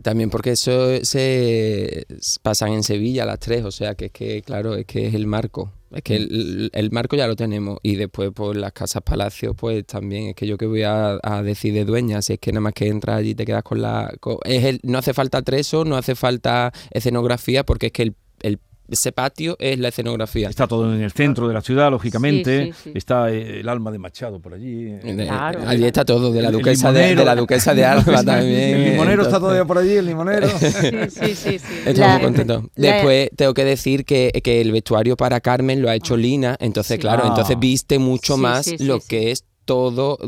También 0.00 0.30
porque 0.30 0.52
eso 0.52 1.04
se 1.04 2.06
pasan 2.42 2.72
en 2.72 2.82
Sevilla 2.82 3.24
a 3.24 3.26
las 3.26 3.40
tres, 3.40 3.64
o 3.64 3.70
sea 3.70 3.94
que 3.94 4.06
es 4.06 4.12
que, 4.12 4.42
claro, 4.42 4.74
es 4.74 4.86
que 4.86 5.06
es 5.06 5.14
el 5.14 5.26
marco. 5.26 5.72
Es 5.92 6.02
que 6.02 6.16
el, 6.16 6.88
marco 6.90 7.16
ya 7.16 7.26
lo 7.26 7.36
tenemos 7.36 7.78
y 7.82 7.96
después 7.96 8.30
por 8.32 8.56
las 8.56 8.72
casas 8.72 9.02
palacios 9.02 9.54
pues 9.54 9.84
también 9.84 10.28
es 10.28 10.34
que 10.34 10.46
yo 10.46 10.56
que 10.56 10.64
voy 10.64 10.84
a, 10.84 11.18
decir 11.44 11.74
de 11.74 11.84
dueñas 11.84 12.30
es 12.30 12.38
que 12.38 12.50
nada 12.50 12.62
más 12.62 12.72
que 12.72 12.88
entras 12.88 13.18
allí 13.18 13.34
te 13.34 13.44
quedas 13.44 13.62
con 13.62 13.82
la... 13.82 14.10
es 14.44 14.64
el, 14.64 14.80
no 14.84 14.96
hace 14.96 15.12
falta 15.12 15.42
treso, 15.42 15.84
no 15.84 15.96
hace 15.96 16.14
falta 16.14 16.72
escenografía 16.92 17.64
porque 17.64 17.86
es 17.86 17.92
que 17.92 18.02
el, 18.04 18.14
el 18.40 18.58
ese 18.92 19.12
patio 19.12 19.56
es 19.58 19.78
la 19.78 19.88
escenografía. 19.88 20.48
Está 20.48 20.66
todo 20.66 20.92
en 20.92 21.02
el 21.02 21.12
centro 21.12 21.48
de 21.48 21.54
la 21.54 21.62
ciudad, 21.62 21.90
lógicamente. 21.90 22.72
Está 22.94 23.30
eh, 23.30 23.60
el 23.60 23.68
alma 23.68 23.90
de 23.90 23.98
Machado 23.98 24.38
por 24.40 24.54
allí. 24.54 24.94
Eh, 25.02 25.28
allí 25.66 25.84
está 25.84 26.04
todo, 26.04 26.30
de 26.32 26.42
la 26.42 26.50
duquesa 26.50 26.92
de, 26.92 27.14
la 27.14 27.34
duquesa 27.34 27.74
de 27.74 27.84
Alba 27.92 28.22
también. 28.22 28.76
El 28.76 28.90
limonero 28.92 29.22
está 29.22 29.38
todavía 29.40 29.64
por 29.64 29.78
allí, 29.78 29.96
el 29.96 30.06
limonero. 30.06 30.48
sí, 30.58 31.34
sí, 31.34 31.58
sí. 31.58 31.74
Estoy 31.86 32.06
muy 32.06 32.20
contento. 32.20 32.70
Después 32.76 33.30
tengo 33.36 33.54
que 33.54 33.64
decir 33.64 34.04
que, 34.04 34.30
que, 34.42 34.60
el 34.60 34.72
vestuario 34.72 35.16
para 35.16 35.40
Carmen 35.40 35.80
lo 35.80 35.88
ha 35.88 35.94
hecho 35.94 36.16
Lina, 36.16 36.56
entonces 36.60 36.98
claro, 36.98 37.26
entonces 37.26 37.58
viste 37.58 37.98
mucho 37.98 38.36
más 38.36 38.80
lo 38.80 39.00
que 39.00 39.30
es 39.30 39.44
todo, 39.64 40.18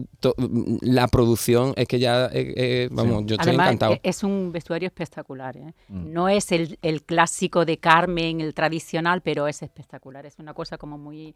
la 0.80 1.08
producción 1.08 1.72
es 1.76 1.88
que 1.88 1.98
ya, 1.98 2.26
eh, 2.26 2.54
eh, 2.56 2.88
vamos, 2.90 3.24
yo 3.26 3.36
estoy 3.36 3.54
encantado. 3.54 3.98
Es 4.02 4.22
un 4.22 4.52
vestuario 4.52 4.86
espectacular, 4.86 5.56
¿eh? 5.56 5.74
mm. 5.88 6.12
no 6.12 6.28
es 6.28 6.52
el, 6.52 6.78
clásico 7.04 7.64
de 7.64 7.78
Carmen, 7.78 8.40
el 8.40 8.54
tradicional, 8.54 9.20
pero 9.22 9.48
es 9.48 9.62
espectacular, 9.62 10.24
es 10.26 10.38
una 10.38 10.54
cosa 10.54 10.78
como 10.78 10.98
muy... 10.98 11.34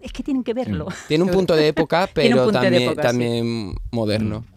Es 0.00 0.12
que 0.12 0.22
tienen 0.22 0.42
que 0.42 0.54
verlo. 0.54 0.88
Tiene 1.08 1.24
un 1.24 1.30
punto 1.32 1.54
de 1.54 1.68
época, 1.68 2.08
pero 2.12 2.50
también, 2.50 2.94
también 2.94 3.74
moderno. 3.90 4.40
Mm. 4.40 4.53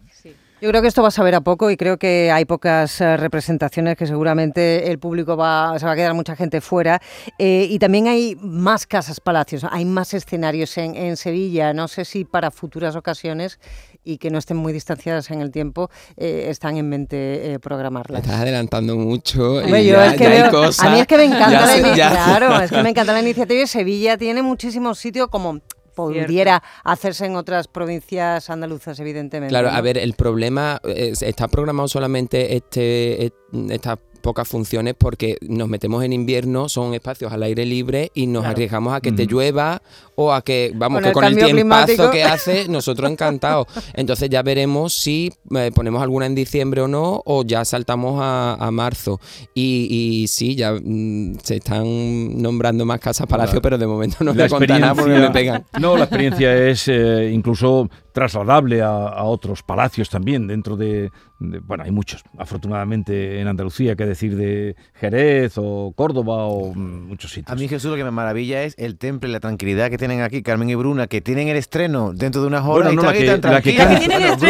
Yo 0.60 0.68
creo 0.70 0.82
que 0.82 0.88
esto 0.88 1.02
va 1.02 1.08
a 1.08 1.12
saber 1.12 1.36
a 1.36 1.40
poco 1.40 1.70
y 1.70 1.76
creo 1.76 1.98
que 1.98 2.32
hay 2.32 2.44
pocas 2.44 3.00
eh, 3.00 3.16
representaciones 3.16 3.96
que 3.96 4.08
seguramente 4.08 4.90
el 4.90 4.98
público 4.98 5.36
va, 5.36 5.78
se 5.78 5.86
va 5.86 5.92
a 5.92 5.94
quedar 5.96 6.14
mucha 6.14 6.34
gente 6.34 6.60
fuera. 6.60 7.00
Eh, 7.38 7.68
y 7.70 7.78
también 7.78 8.08
hay 8.08 8.36
más 8.40 8.84
casas 8.84 9.20
palacios, 9.20 9.64
hay 9.70 9.84
más 9.84 10.14
escenarios 10.14 10.76
en, 10.78 11.16
Sevilla. 11.16 11.72
No 11.72 11.86
sé 11.86 12.04
si 12.04 12.24
para 12.24 12.50
futuras 12.50 12.96
ocasiones 12.96 13.60
y 14.02 14.18
que 14.18 14.30
no 14.30 14.38
estén 14.38 14.56
muy 14.56 14.72
distanciadas 14.72 15.30
en 15.30 15.42
el 15.42 15.52
tiempo, 15.52 15.90
eh, 16.16 16.46
están 16.48 16.76
en 16.76 16.88
mente 16.88 17.56
programarlas. 17.62 18.22
Estás 18.22 18.40
adelantando 18.40 18.96
mucho. 18.96 19.60
a 19.60 19.62
mí 19.62 19.70
es 19.70 21.06
que 21.06 21.16
me 21.16 21.24
encanta 21.24 21.76
la 21.76 21.94
Claro, 21.94 22.60
es 22.60 22.70
que 22.70 22.82
me 22.82 22.90
encanta 22.90 23.12
la 23.12 23.20
iniciativa 23.20 23.62
y 23.62 23.66
Sevilla 23.68 24.18
tiene 24.18 24.42
muchísimos 24.42 24.98
sitios 24.98 25.28
como 25.28 25.60
pudiera 26.06 26.62
hacerse 26.84 27.26
en 27.26 27.34
otras 27.34 27.66
provincias 27.66 28.50
andaluzas, 28.50 29.00
evidentemente. 29.00 29.50
Claro, 29.50 29.70
a 29.70 29.80
ver, 29.80 29.98
el 29.98 30.14
problema 30.14 30.80
está 30.84 31.48
programado 31.48 31.88
solamente 31.88 32.56
este, 32.56 33.32
esta 33.70 33.98
pocas 34.18 34.46
funciones 34.46 34.94
porque 34.98 35.38
nos 35.40 35.68
metemos 35.68 36.04
en 36.04 36.12
invierno, 36.12 36.68
son 36.68 36.94
espacios 36.94 37.32
al 37.32 37.42
aire 37.42 37.64
libre 37.64 38.10
y 38.14 38.26
nos 38.26 38.44
arriesgamos 38.44 38.94
a 38.94 39.00
que 39.00 39.12
te 39.12 39.26
llueva 39.26 39.80
o 40.20 40.32
a 40.32 40.42
que, 40.42 40.72
vamos, 40.74 41.00
que 41.00 41.12
con 41.12 41.22
el 41.22 41.36
tiempazo 41.36 42.10
que 42.10 42.24
hace, 42.24 42.66
nosotros 42.68 43.08
encantados. 43.08 43.68
Entonces 43.94 44.28
ya 44.28 44.42
veremos 44.42 44.92
si 44.92 45.32
eh, 45.54 45.70
ponemos 45.72 46.02
alguna 46.02 46.26
en 46.26 46.34
diciembre 46.34 46.80
o 46.80 46.88
no, 46.88 47.22
o 47.24 47.44
ya 47.44 47.64
saltamos 47.64 48.18
a, 48.20 48.68
marzo. 48.72 49.20
Y, 49.54 49.86
y, 49.88 50.26
sí, 50.26 50.56
ya 50.56 50.72
mm, 50.72 51.38
se 51.40 51.56
están 51.58 52.42
nombrando 52.42 52.84
más 52.84 52.98
casas 52.98 53.28
palacio, 53.28 53.62
pero 53.62 53.78
de 53.78 53.86
momento 53.86 54.16
no 54.24 54.34
me 54.34 54.48
contar 54.48 54.80
nada 54.80 54.94
porque 54.96 55.18
me 55.18 55.30
pegan. 55.30 55.64
No, 55.78 55.96
la 55.96 56.04
experiencia 56.04 56.52
es 56.68 56.88
eh, 56.88 57.30
incluso 57.32 57.88
trasladable 58.18 58.82
a, 58.82 59.22
otros 59.22 59.62
palacios 59.62 60.10
también 60.10 60.48
dentro 60.48 60.76
de, 60.76 61.12
bueno, 61.38 61.84
hay 61.84 61.92
muchos, 61.92 62.24
afortunadamente 62.36 63.40
en 63.40 63.46
Andalucía, 63.46 63.94
que 63.94 64.06
decir 64.06 64.34
de 64.34 64.74
Jerez 64.94 65.52
o 65.56 65.92
Córdoba 65.94 66.46
o 66.46 66.74
muchos 66.74 67.30
sitios. 67.30 67.52
A 67.52 67.54
mí 67.54 67.68
Jesús 67.68 67.92
lo 67.92 67.96
que 67.96 68.02
me 68.02 68.10
maravilla 68.10 68.64
es 68.64 68.74
el 68.76 68.98
temple, 68.98 69.28
la 69.30 69.38
tranquilidad 69.38 69.88
que 69.88 69.98
tienen 70.08 70.24
aquí 70.24 70.42
Carmen 70.42 70.70
y 70.70 70.74
Bruna, 70.74 71.06
que 71.06 71.20
tienen 71.20 71.48
el 71.48 71.56
estreno 71.56 72.12
dentro 72.14 72.40
de 72.40 72.46
unas 72.46 72.64
horas 72.64 72.94
no, 72.94 73.02
y 73.02 73.04
la, 73.04 73.12
que, 73.12 73.26
la, 73.26 73.40
que, 73.40 73.48
la 73.48 73.62
que 73.62 73.76
canta 73.76 74.30
es 74.30 74.40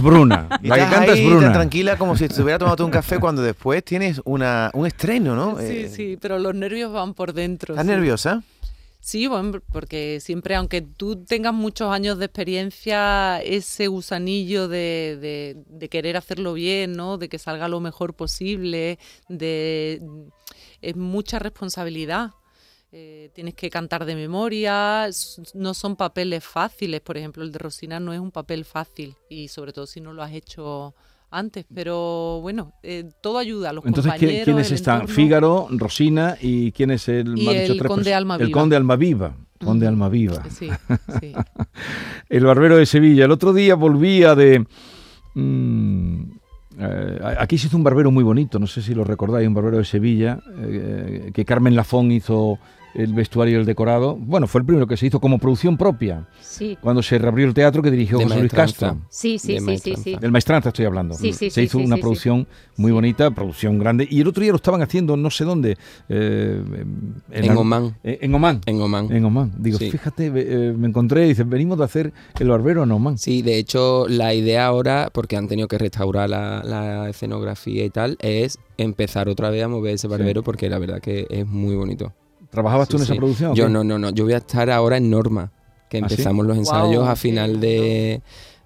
Bruna. 0.00 0.48
la 0.62 0.76
que 0.76 0.90
canta 0.90 1.12
es 1.12 1.24
Bruna. 1.24 1.40
Tan 1.40 1.52
tranquila 1.52 1.96
como 1.96 2.16
si 2.16 2.26
estuviera 2.26 2.58
tomando 2.58 2.84
un 2.84 2.92
café 2.92 3.18
cuando 3.18 3.42
después 3.42 3.84
tienes 3.84 4.20
una, 4.24 4.70
un 4.74 4.86
estreno, 4.86 5.34
¿no? 5.34 5.58
Sí, 5.58 5.64
eh, 5.64 5.88
sí, 5.88 6.18
pero 6.20 6.38
los 6.38 6.54
nervios 6.54 6.92
van 6.92 7.14
por 7.14 7.32
dentro. 7.32 7.74
¿Estás 7.74 7.84
nerviosa? 7.84 8.42
Sí, 9.00 9.26
bueno, 9.26 9.60
porque 9.72 10.20
siempre, 10.20 10.54
aunque 10.54 10.82
tú 10.82 11.24
tengas 11.24 11.54
muchos 11.54 11.90
años 11.90 12.18
de 12.18 12.26
experiencia, 12.26 13.40
ese 13.42 13.88
gusanillo 13.88 14.68
de, 14.68 15.64
de, 15.66 15.88
querer 15.88 16.16
hacerlo 16.16 16.52
bien, 16.52 16.92
¿no? 16.92 17.18
De 17.18 17.28
que 17.28 17.38
salga 17.38 17.66
lo 17.66 17.80
mejor 17.80 18.14
posible, 18.14 18.98
de 19.28 20.00
es 20.82 20.96
mucha 20.96 21.38
responsabilidad. 21.38 22.30
Eh, 22.92 23.30
tienes 23.34 23.54
que 23.54 23.70
cantar 23.70 24.04
de 24.04 24.16
memoria, 24.16 25.08
no 25.54 25.74
son 25.74 25.94
papeles 25.94 26.42
fáciles, 26.42 27.00
por 27.00 27.16
ejemplo, 27.16 27.44
el 27.44 27.52
de 27.52 27.58
Rosina 27.58 28.00
no 28.00 28.12
es 28.12 28.18
un 28.18 28.32
papel 28.32 28.64
fácil 28.64 29.14
y 29.28 29.46
sobre 29.46 29.72
todo 29.72 29.86
si 29.86 30.00
no 30.00 30.12
lo 30.12 30.24
has 30.24 30.32
hecho 30.32 30.92
antes, 31.30 31.64
pero 31.72 32.40
bueno, 32.42 32.72
eh, 32.82 33.08
todo 33.22 33.38
ayuda 33.38 33.70
a 33.70 33.72
los 33.72 33.86
Entonces, 33.86 34.12
compañeros. 34.12 34.44
¿quiénes 34.44 34.72
están? 34.72 35.06
Fígaro, 35.06 35.68
Rosina 35.70 36.36
y 36.40 36.72
quién 36.72 36.90
es 36.90 37.08
el, 37.08 37.38
el 37.48 37.80
conde 37.84 38.12
Almaviva. 38.12 38.44
El 38.44 38.52
conde 38.52 38.74
Almaviva. 38.74 39.36
Conde 39.64 39.86
Almaviva. 39.86 40.42
Sí, 40.50 40.68
sí. 41.20 41.32
el 42.28 42.44
barbero 42.44 42.76
de 42.76 42.86
Sevilla. 42.86 43.26
El 43.26 43.30
otro 43.30 43.52
día 43.52 43.76
volvía 43.76 44.34
de... 44.34 44.66
Mm, 45.34 46.22
eh, 46.78 47.20
aquí 47.38 47.58
se 47.58 47.66
hizo 47.66 47.76
un 47.76 47.84
barbero 47.84 48.10
muy 48.10 48.24
bonito, 48.24 48.58
no 48.58 48.66
sé 48.66 48.80
si 48.80 48.94
lo 48.94 49.04
recordáis, 49.04 49.46
un 49.46 49.54
barbero 49.54 49.76
de 49.78 49.84
Sevilla, 49.84 50.40
eh, 50.58 51.30
que 51.34 51.44
Carmen 51.44 51.76
Lafón 51.76 52.10
hizo 52.10 52.58
el 52.94 53.12
vestuario 53.12 53.58
y 53.58 53.60
el 53.60 53.66
decorado. 53.66 54.16
Bueno, 54.16 54.46
fue 54.46 54.60
el 54.60 54.66
primero 54.66 54.86
que 54.86 54.96
se 54.96 55.06
hizo 55.06 55.20
como 55.20 55.38
producción 55.38 55.76
propia. 55.76 56.26
Sí. 56.40 56.76
Cuando 56.80 57.02
se 57.02 57.18
reabrió 57.18 57.46
el 57.46 57.54
teatro 57.54 57.82
que 57.82 57.90
dirigió 57.90 58.20
José 58.20 58.38
Luis 58.38 58.52
Castro. 58.52 58.98
Sí, 59.08 59.38
sí, 59.38 59.58
sí, 59.60 59.78
sí, 59.78 59.94
sí. 59.96 60.16
Del 60.16 60.32
Maestranza 60.32 60.70
estoy 60.70 60.86
hablando. 60.86 61.14
Sí, 61.14 61.32
sí, 61.32 61.50
se 61.50 61.62
hizo 61.62 61.78
una 61.78 61.96
producción 61.96 62.46
muy 62.76 62.92
bonita, 62.92 63.30
producción 63.30 63.78
grande. 63.78 64.06
Y 64.10 64.20
el 64.20 64.28
otro 64.28 64.42
día 64.42 64.52
lo 64.52 64.56
estaban 64.56 64.82
haciendo 64.82 65.16
no 65.16 65.30
sé 65.30 65.44
dónde. 65.44 65.76
Eh, 66.08 66.62
en, 67.30 67.56
Oman. 67.56 67.96
En, 68.02 68.34
Oman. 68.34 68.60
En 68.66 68.80
Oman. 68.80 69.12
En 69.12 69.24
Oman. 69.24 69.52
Digo, 69.58 69.78
fíjate, 69.78 70.32
eh, 70.34 70.72
me 70.76 70.88
encontré 70.88 71.26
y 71.26 71.28
dicen, 71.30 71.48
venimos 71.50 71.78
de 71.78 71.84
hacer 71.84 72.12
el 72.38 72.48
barbero 72.48 72.82
en 72.82 72.92
Oman. 72.92 73.18
Sí, 73.18 73.42
de 73.42 73.58
hecho, 73.58 74.06
la 74.08 74.34
idea 74.34 74.66
ahora, 74.66 75.10
porque 75.12 75.36
han 75.36 75.48
tenido 75.48 75.68
que 75.68 75.78
restaurar 75.78 76.30
la, 76.30 76.62
la 76.64 77.08
escenografía 77.08 77.84
y 77.84 77.90
tal, 77.90 78.16
es 78.20 78.58
empezar 78.78 79.28
otra 79.28 79.50
vez 79.50 79.62
a 79.62 79.68
mover 79.68 79.94
ese 79.94 80.08
barbero 80.08 80.42
porque 80.42 80.68
la 80.68 80.78
verdad 80.78 81.00
que 81.00 81.26
es 81.28 81.46
muy 81.46 81.74
bonito. 81.74 82.12
¿Trabajabas 82.50 82.88
tú 82.88 82.96
en 82.96 83.02
esa 83.04 83.14
producción? 83.14 83.54
Yo 83.54 83.68
no, 83.68 83.84
no, 83.84 83.98
no. 83.98 84.10
Yo 84.10 84.24
voy 84.24 84.32
a 84.34 84.38
estar 84.38 84.70
ahora 84.70 84.96
en 84.96 85.08
Norma, 85.10 85.52
que 85.88 85.98
¿Ah, 85.98 86.00
empezamos 86.00 86.46
los 86.46 86.56
ensayos 86.56 87.06
a 87.06 87.16
final 87.16 87.60
de, 87.60 88.22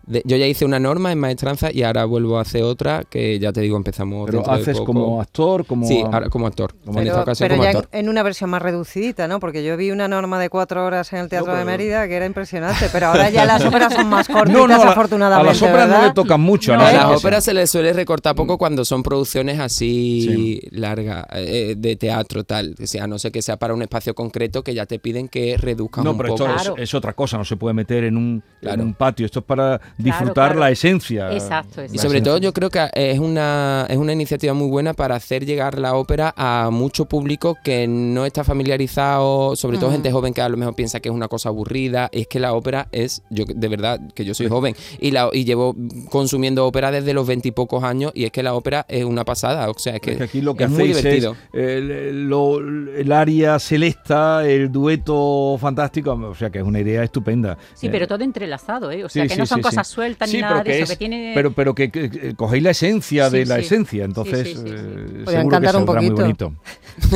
yo 0.06 0.36
ya 0.36 0.46
hice 0.46 0.64
una 0.64 0.78
norma 0.78 1.12
en 1.12 1.18
maestranza 1.18 1.70
y 1.72 1.82
ahora 1.82 2.04
vuelvo 2.04 2.38
a 2.38 2.42
hacer 2.42 2.62
otra 2.62 3.04
que 3.08 3.38
ya 3.38 3.52
te 3.52 3.60
digo 3.60 3.76
empezamos 3.76 4.26
pero 4.26 4.48
haces 4.48 4.80
como 4.80 5.20
actor 5.20 5.64
como 5.66 5.86
sí 5.86 6.02
ahora 6.02 6.28
como 6.28 6.46
actor 6.46 6.74
como 6.84 7.00
en 7.00 7.08
esta 7.08 7.22
ocasión 7.22 7.48
pero 7.48 7.62
ya 7.62 7.84
en 7.92 8.08
una 8.08 8.22
versión 8.22 8.50
más 8.50 8.62
reducidita 8.62 9.28
no 9.28 9.40
porque 9.40 9.64
yo 9.64 9.76
vi 9.76 9.90
una 9.90 10.08
norma 10.08 10.38
de 10.38 10.50
cuatro 10.50 10.84
horas 10.84 11.12
en 11.12 11.20
el 11.20 11.28
teatro 11.28 11.54
de 11.54 11.64
Mérida 11.64 12.06
que 12.08 12.14
era 12.14 12.26
impresionante 12.26 12.88
pero 12.92 13.08
ahora 13.08 13.30
ya 13.30 13.44
las 13.44 13.64
óperas 13.66 13.94
son 13.94 14.08
más 14.08 14.28
cortitas 14.28 14.68
no, 14.68 14.74
afortunadamente 14.74 15.50
a 15.50 15.52
las 15.52 15.62
óperas 15.62 15.88
no 15.88 16.02
le 16.02 16.12
tocan 16.12 16.40
mucho 16.40 16.74
a 16.74 16.76
las 16.76 17.18
óperas 17.18 17.44
se 17.44 17.54
les 17.54 17.70
suele 17.70 17.92
recortar 17.92 18.34
poco 18.34 18.58
cuando 18.58 18.84
son 18.84 19.02
producciones 19.02 19.58
así 19.58 20.60
largas 20.70 21.26
eh, 21.32 21.74
de 21.76 21.96
teatro 21.96 22.44
tal 22.44 22.74
o 22.82 22.86
sea 22.86 23.06
no 23.06 23.18
sé 23.18 23.30
que 23.30 23.42
sea 23.42 23.56
para 23.56 23.74
un 23.74 23.82
espacio 23.82 24.14
concreto 24.14 24.62
que 24.62 24.74
ya 24.74 24.86
te 24.86 24.98
piden 24.98 25.28
que 25.28 25.56
reduzcan 25.56 26.06
un 26.06 26.16
poco 26.16 26.28
no 26.28 26.34
pero 26.34 26.56
esto 26.56 26.76
es, 26.76 26.82
es, 26.82 26.94
otra 26.94 27.12
cosa 27.12 27.38
no 27.38 27.44
se 27.44 27.56
puede 27.56 27.74
meter 27.74 28.04
en 28.04 28.16
un, 28.16 28.42
en 28.62 28.80
un 28.80 28.94
patio. 28.94 29.26
Esto 29.26 29.40
es 29.40 29.44
para 29.44 29.80
disfrutar 29.98 30.56
la 30.56 30.70
esencia. 30.70 31.32
Exacto, 31.32 31.82
Y 31.84 31.98
sobre 31.98 32.20
todo 32.20 32.38
yo 32.38 32.52
creo 32.52 32.70
que 32.70 32.88
es 32.94 33.18
una, 33.18 33.86
es 33.88 33.96
una 33.96 34.12
iniciativa 34.12 34.54
muy 34.54 34.68
buena 34.68 34.94
para 34.94 35.16
hacer 35.16 35.46
llegar 35.46 35.78
la 35.78 35.94
ópera 35.94 36.34
a 36.36 36.70
mucho 36.70 37.06
público 37.06 37.56
que 37.62 37.86
no 37.86 38.26
está 38.26 38.44
familiarizado, 38.44 39.56
sobre 39.56 39.78
todo 39.78 39.90
gente 39.90 40.10
joven 40.10 40.34
que 40.34 40.42
a 40.42 40.48
lo 40.48 40.56
mejor 40.56 40.74
piensa 40.74 41.00
que 41.00 41.08
es 41.08 41.14
una 41.14 41.28
cosa 41.28 41.48
aburrida. 41.48 42.08
Es 42.12 42.26
que 42.26 42.40
la 42.40 42.54
ópera 42.54 42.88
es, 42.92 43.22
yo 43.30 43.44
de 43.46 43.68
verdad, 43.68 44.00
que 44.14 44.24
yo 44.24 44.34
soy 44.34 44.48
joven 44.48 44.74
y, 45.00 45.10
la, 45.10 45.28
y 45.32 45.44
llevo 45.44 45.74
consumiendo 46.10 46.66
ópera 46.66 46.90
desde 46.90 47.14
los 47.14 47.26
veintipocos 47.26 47.84
años 47.84 48.12
y 48.14 48.24
es 48.24 48.32
que 48.32 48.42
la 48.42 48.54
ópera 48.54 48.84
es 48.88 49.04
una 49.04 49.24
pasada. 49.24 49.70
O 49.70 49.78
sea, 49.78 49.96
es 49.96 50.00
que, 50.00 50.22
aquí 50.22 50.40
lo 50.40 50.54
que 50.54 50.64
es 50.64 50.70
muy 50.70 50.88
divertido. 50.88 51.36
el, 51.52 51.90
el, 51.90 53.12
área 53.12 53.58
celesta, 53.58 54.46
el 54.46 54.72
dueto 54.72 55.56
fantástico, 55.60 56.12
o 56.12 56.34
sea 56.34 56.50
que 56.50 56.58
es 56.58 56.64
una 56.64 56.80
idea 56.80 57.02
estupenda. 57.02 57.56
Sí, 57.74 57.88
pero 57.88 58.06
todo 58.06 58.24
entrelazado, 58.24 58.90
¿eh? 58.90 59.04
O 59.04 59.08
sea, 59.08 59.26
que 59.26 59.36
no 59.36 59.46
son 59.46 59.60
cosas 59.60 59.83
cosas 59.84 59.94
sueltas 59.94 60.32
ni 60.32 60.40
nada 60.40 60.62
de 60.62 60.80
eso. 60.80 60.92
que 60.92 60.96
tiene... 60.96 61.32
pero, 61.34 61.52
pero 61.52 61.74
que, 61.74 62.34
cogéis 62.36 62.62
la 62.62 62.70
esencia 62.70 63.30
de 63.30 63.46
la 63.46 63.58
esencia, 63.58 64.04
entonces 64.04 64.56
eh, 64.64 65.24
seguro 65.26 65.60
que 65.60 65.66
saldrá 65.66 66.00
muy 66.00 66.10
bonito. 66.10 66.52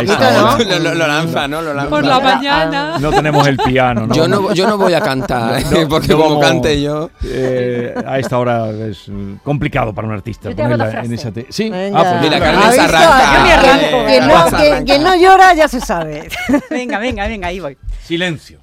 ¿no? 0.00 0.58
Lo, 0.78 0.94
lanza, 0.94 1.48
¿no? 1.48 1.62
Lo 1.62 1.72
lanza. 1.72 1.90
Por 1.90 2.04
la 2.04 2.20
mañana. 2.20 2.98
No 2.98 3.10
tenemos 3.10 3.46
el 3.46 3.56
piano, 3.56 4.06
¿no? 4.06 4.14
Yo 4.14 4.28
no, 4.28 4.52
yo 4.52 4.66
no 4.66 4.76
voy 4.76 4.94
a 4.94 5.00
cantar, 5.00 5.62
porque 5.88 6.14
como 6.14 6.40
cante 6.40 6.80
yo... 6.80 7.10
Eh, 7.24 7.94
a 8.06 8.18
esta 8.18 8.38
hora 8.38 8.70
es 8.70 9.10
complicado 9.42 9.94
para 9.94 10.08
un 10.08 10.14
artista 10.14 10.50
ponerla 10.50 11.02
en 11.02 11.12
esa... 11.12 11.30
Sí, 11.48 11.70
ah, 11.72 12.04
pues 12.10 12.22
mira, 12.22 12.38
Carmen 12.38 12.72
se 12.72 12.80
arranca. 12.80 13.34
Yo 13.34 13.42
me 13.42 13.52
arranco. 13.52 14.06
Quien 14.06 14.26
no, 14.26 14.84
quien 14.84 15.02
no 15.02 15.16
llora 15.16 15.54
ya 15.54 15.68
se 15.68 15.80
sabe. 15.80 16.28
venga, 16.70 16.98
venga, 16.98 17.26
venga, 17.26 17.48
ahí 17.48 17.60
voy. 17.60 17.76
Silencio. 18.02 18.60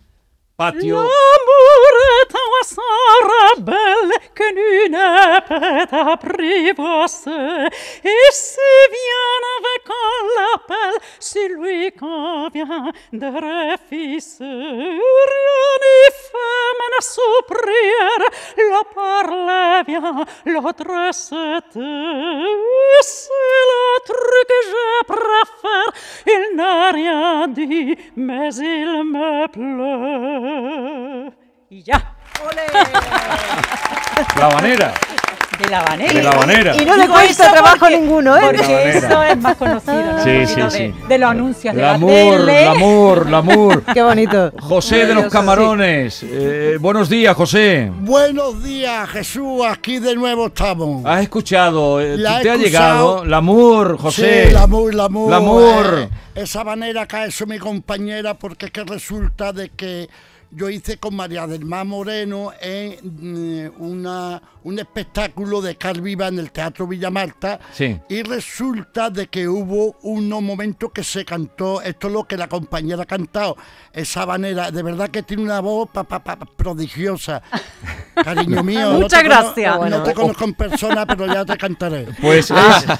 Patio. 0.57 0.95
L'amour 0.95 1.93
est 2.17 2.33
un 2.33 2.47
oiseau 2.55 2.81
rebelle 3.29 4.13
que 4.33 4.47
nul 4.55 4.89
ne 4.91 5.39
peut 5.47 5.95
apprivoiser. 6.11 7.67
Et 8.03 8.31
si 8.31 8.59
vient 8.89 9.43
avec 9.59 9.85
un 9.87 10.17
l'appel, 10.35 10.95
celui 11.19 11.91
qu'on 11.91 12.49
vient 12.49 12.91
de 13.13 13.27
refuser. 13.27 14.43
Rien 14.43 15.73
n'y 15.83 16.09
fait 16.11 16.57
mais 16.79 17.01
sous 17.01 17.41
prière, 17.47 18.25
la 18.57 18.83
parole 18.95 19.85
vient, 19.87 20.25
l'autre 20.47 21.13
se 21.13 21.59
tait. 21.71 22.99
C'est 23.01 23.29
il 24.09 24.46
n'a 26.57 26.91
rien 26.91 27.47
dit, 27.47 27.95
mais 28.15 28.53
il 28.55 29.03
me 29.13 29.47
plaît. 29.55 31.31
Y 31.69 31.83
ya. 31.85 31.99
La 34.39 34.49
banera. 34.49 34.89
De 35.57 35.69
la 35.69 35.81
banera. 35.81 36.13
De 36.13 36.23
la 36.23 36.35
banera. 36.35 36.75
Y, 36.75 36.85
no 36.85 36.95
le 36.95 37.07
cuesta 37.07 37.51
trabajo 37.51 37.89
ninguno, 37.89 38.37
¿eh? 38.37 38.41
Porque 38.43 38.97
eso 38.97 39.23
es 39.23 39.37
más 39.37 39.55
conocido, 39.55 40.13
¿no? 40.13 40.23
Sí, 40.23 40.45
sí, 40.45 40.61
sí. 40.69 40.93
De, 41.07 41.17
los 41.17 41.31
anuncios. 41.31 41.75
El 41.75 41.83
amor, 41.83 42.49
el 42.49 42.67
amor, 42.67 43.25
el 43.27 43.33
amor. 43.33 43.83
Qué 43.93 44.01
bonito. 44.01 44.51
José 44.59 45.05
de 45.05 45.15
los 45.15 45.31
Camarones. 45.31 46.23
Eh, 46.23 46.77
buenos 46.79 47.09
días, 47.09 47.35
José. 47.35 47.91
Buenos 48.01 48.63
días, 48.63 49.09
Jesús. 49.09 49.65
Aquí 49.67 49.99
de 49.99 50.15
nuevo 50.15 50.47
estamos. 50.47 51.05
¿Has 51.05 51.23
escuchado? 51.23 51.99
Eh, 52.01 52.17
¿Te 52.17 52.49
ha 52.49 52.55
llegado? 52.55 53.23
El 53.23 53.33
amor, 53.33 53.97
José. 53.97 54.49
Sí, 54.49 54.55
amor. 54.55 54.93
El 54.93 54.99
amor. 54.99 55.99
Eh, 55.99 56.09
esa 56.35 56.63
manera 56.63 57.07
que 57.07 57.15
ha 57.15 57.25
hecho 57.25 57.47
mi 57.47 57.57
compañera, 57.57 58.35
porque 58.35 58.67
es 58.67 58.71
que 58.71 58.83
resulta 58.83 59.51
de 59.51 59.69
que 59.69 60.07
yo 60.51 60.69
hice 60.69 60.97
con 60.97 61.15
María 61.15 61.45
del 61.47 61.65
Mar 61.65 61.85
Moreno 61.85 62.51
en 62.61 62.97
mm, 63.03 63.81
una, 63.81 64.41
un 64.63 64.79
espectáculo 64.79 65.61
de 65.61 65.75
Car 65.75 66.01
Viva 66.01 66.27
en 66.27 66.39
el 66.39 66.51
Teatro 66.51 66.87
Villa 66.87 67.09
Marta 67.09 67.59
y 68.09 68.23
resulta 68.23 69.09
de 69.09 69.27
que 69.27 69.47
hubo 69.47 69.95
unos 70.01 70.41
momentos 70.41 70.91
que 70.91 71.03
se 71.03 71.25
cantó, 71.25 71.81
esto 71.81 72.07
es 72.07 72.13
lo 72.13 72.23
que 72.23 72.37
la 72.37 72.47
compañera 72.47 73.03
ha 73.03 73.05
cantado, 73.05 73.57
esa 73.91 74.25
manera, 74.25 74.71
de 74.71 74.83
verdad 74.83 75.09
que 75.09 75.23
tiene 75.23 75.43
una 75.43 75.59
voz 75.59 75.89
prodigiosa. 76.55 77.41
Cariño 78.23 78.63
mío. 78.63 78.93
Muchas 78.93 79.23
gracias. 79.23 79.77
No, 79.89 80.03
te 80.03 80.13
conozco 80.13 80.45
en 80.45 80.53
persona, 80.53 81.05
pero 81.05 81.27
ya 81.27 81.45
te 81.45 81.57
cantaré. 81.57 82.07
Pues 82.21 82.51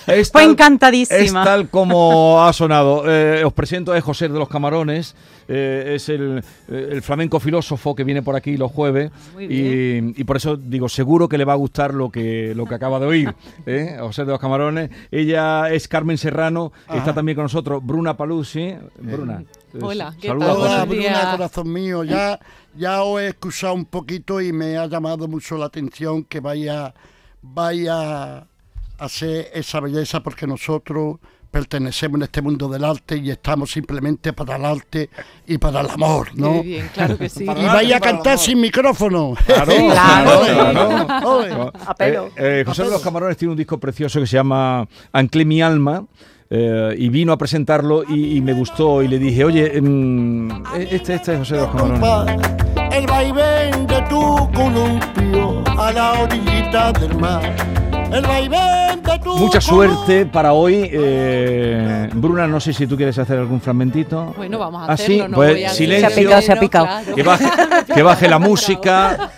es, 0.08 0.32
Fue 0.32 0.44
encantadísima. 0.44 1.20
Es 1.20 1.34
tal 1.34 1.70
como 1.70 2.44
ha 2.44 2.54
sonado. 2.54 3.04
Eh, 3.08 3.44
os 3.44 3.54
presento 3.54 3.94
a 3.94 4.02
José 4.02 4.30
de 4.30 4.38
los 4.38 4.48
Camarones. 4.48 5.16
Eh, 5.48 5.94
es 5.96 6.10
el, 6.10 6.44
eh, 6.70 6.90
el, 6.92 7.02
flamenco 7.02 7.37
filósofo 7.40 7.96
que 7.96 8.04
viene 8.04 8.22
por 8.22 8.36
aquí 8.36 8.58
los 8.58 8.72
jueves 8.72 9.12
y, 9.40 10.20
y, 10.20 10.24
por 10.24 10.38
eso 10.38 10.58
digo, 10.58 10.90
seguro 10.90 11.28
que 11.30 11.38
le 11.38 11.46
va 11.46 11.54
a 11.54 11.58
gustar 11.58 11.94
lo 11.94 12.10
que, 12.10 12.54
lo 12.56 12.66
que 12.66 12.76
acaba 12.76 13.00
de 13.00 13.06
oír, 13.06 13.36
¿eh? 13.66 13.98
José 14.00 14.26
de 14.26 14.32
los 14.32 14.40
Camarones. 14.40 14.90
Ella 15.12 15.70
es 15.70 15.88
Carmen 15.88 16.18
Serrano, 16.18 16.72
está 16.94 17.14
también 17.14 17.36
con 17.36 17.44
nosotros 17.44 17.86
Bruna 17.86 18.16
Paluzzi. 18.16 18.76
Bruna. 19.00 19.44
Hola, 19.82 20.16
¿qué 20.20 20.28
tal? 20.28 20.42
Hola, 20.42 20.86
Bruna, 20.86 21.32
corazón 21.32 21.72
mío. 21.72 22.04
Ya, 22.04 22.40
ya 22.76 23.04
os 23.04 23.22
he 23.22 23.28
escuchado 23.28 23.74
un 23.74 23.86
poquito 23.86 24.42
y 24.42 24.52
me 24.54 24.78
ha 24.78 24.88
llamado 24.88 25.28
mucho 25.28 25.58
la 25.58 25.66
atención 25.66 26.24
que 26.24 26.40
vaya, 26.40 26.94
vaya 27.42 28.38
a 28.38 28.48
hacer 28.98 29.50
esa 29.54 29.80
belleza 29.80 30.22
porque 30.22 30.48
nosotros 30.48 31.18
pertenecemos 31.58 32.18
en 32.20 32.24
este 32.24 32.42
mundo 32.42 32.70
del 32.70 32.84
arte 32.84 33.18
y 33.18 33.32
estamos 33.32 33.72
simplemente 33.72 34.32
para 34.32 34.58
el 34.58 34.66
arte 34.66 35.10
y 35.48 35.58
para 35.58 35.82
el 35.82 35.90
amor, 35.90 36.28
¿no? 36.36 36.62
bien, 36.62 36.88
claro 36.94 37.18
que 37.18 37.30
sí. 37.30 37.44
y 37.58 37.66
vaya 37.66 37.98
a 37.98 38.00
cantar 38.00 38.38
sin 38.38 38.62
micrófono. 38.62 39.34
Claro, 39.48 39.74
claro. 41.08 41.74
Eh, 42.00 42.30
eh, 42.38 42.64
José 42.66 42.84
de 42.84 42.92
los 42.92 43.02
Camarones 43.02 43.38
tiene 43.38 43.52
un 43.52 43.58
disco 43.58 43.80
precioso 43.80 44.20
que 44.20 44.28
se 44.28 44.38
llama 44.38 44.88
Anclé 45.12 45.46
mi 45.46 45.62
alma. 45.62 46.06
Eh, 46.50 46.96
y 46.98 47.10
vino 47.10 47.34
a 47.34 47.38
presentarlo 47.38 48.04
y, 48.08 48.40
me 48.42 48.54
gustó 48.54 49.02
y 49.04 49.08
le 49.08 49.20
dije, 49.20 49.44
oye, 49.44 49.82
mm, 49.82 50.64
este, 50.78 51.16
este 51.16 51.34
es 51.34 51.40
José 51.40 51.56
de 51.56 51.62
los 51.62 51.76
Camarones. 51.76 52.42
El 52.92 53.06
vaivén 53.08 53.88
de 53.88 54.02
tu 54.04 54.50
columpio 54.54 55.64
a 55.78 55.92
la 55.92 56.22
orillita 56.22 56.94
del 56.94 57.16
mar 57.18 57.87
Mucha 59.38 59.62
suerte 59.62 60.26
para 60.26 60.54
hoy. 60.54 60.90
Eh, 60.92 62.10
Bruna, 62.14 62.48
no 62.48 62.60
sé 62.60 62.74
si 62.74 62.88
tú 62.88 62.96
quieres 62.96 63.18
hacer 63.18 63.38
algún 63.40 63.62
fragmentito. 63.62 64.34
Bueno, 64.38 64.58
vamos 64.60 64.82
a 64.82 64.92
¿Ah, 64.92 64.94
hacerlo. 64.94 65.36
pues 65.36 65.72
silencio. 65.74 66.10
Se 66.42 66.52
ha 66.54 66.60
picado, 66.60 66.88
Que, 67.16 67.24
baje, 68.04 68.28
la 68.28 68.40
música. 68.40 69.32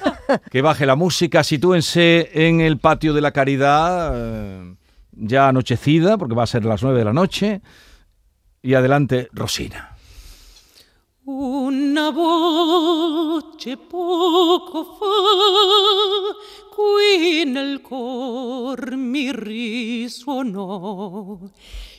Que 0.50 0.62
baje 0.62 0.86
la 0.86 0.96
música. 0.96 1.44
Sitúense 1.44 2.30
en 2.34 2.62
el 2.62 2.78
patio 2.78 3.14
de 3.14 3.22
la 3.22 3.32
caridad, 3.32 4.12
eh, 4.16 4.76
ya 5.12 5.48
anochecida, 5.50 6.18
porque 6.18 6.36
va 6.36 6.44
a 6.44 6.48
ser 6.48 6.66
las 6.66 6.82
nueve 6.84 7.00
de 7.00 7.06
la 7.06 7.14
noche. 7.14 7.62
Y 8.62 8.74
adelante, 8.76 9.30
Rosina. 9.34 9.96
Una 11.32 12.10
voce 12.10 13.78
poco 13.78 14.84
fa 14.84 15.06
qui 16.72 17.44
nel 17.46 17.82
cor 17.82 18.96
mi 18.96 19.32
risuonò. 19.32 20.58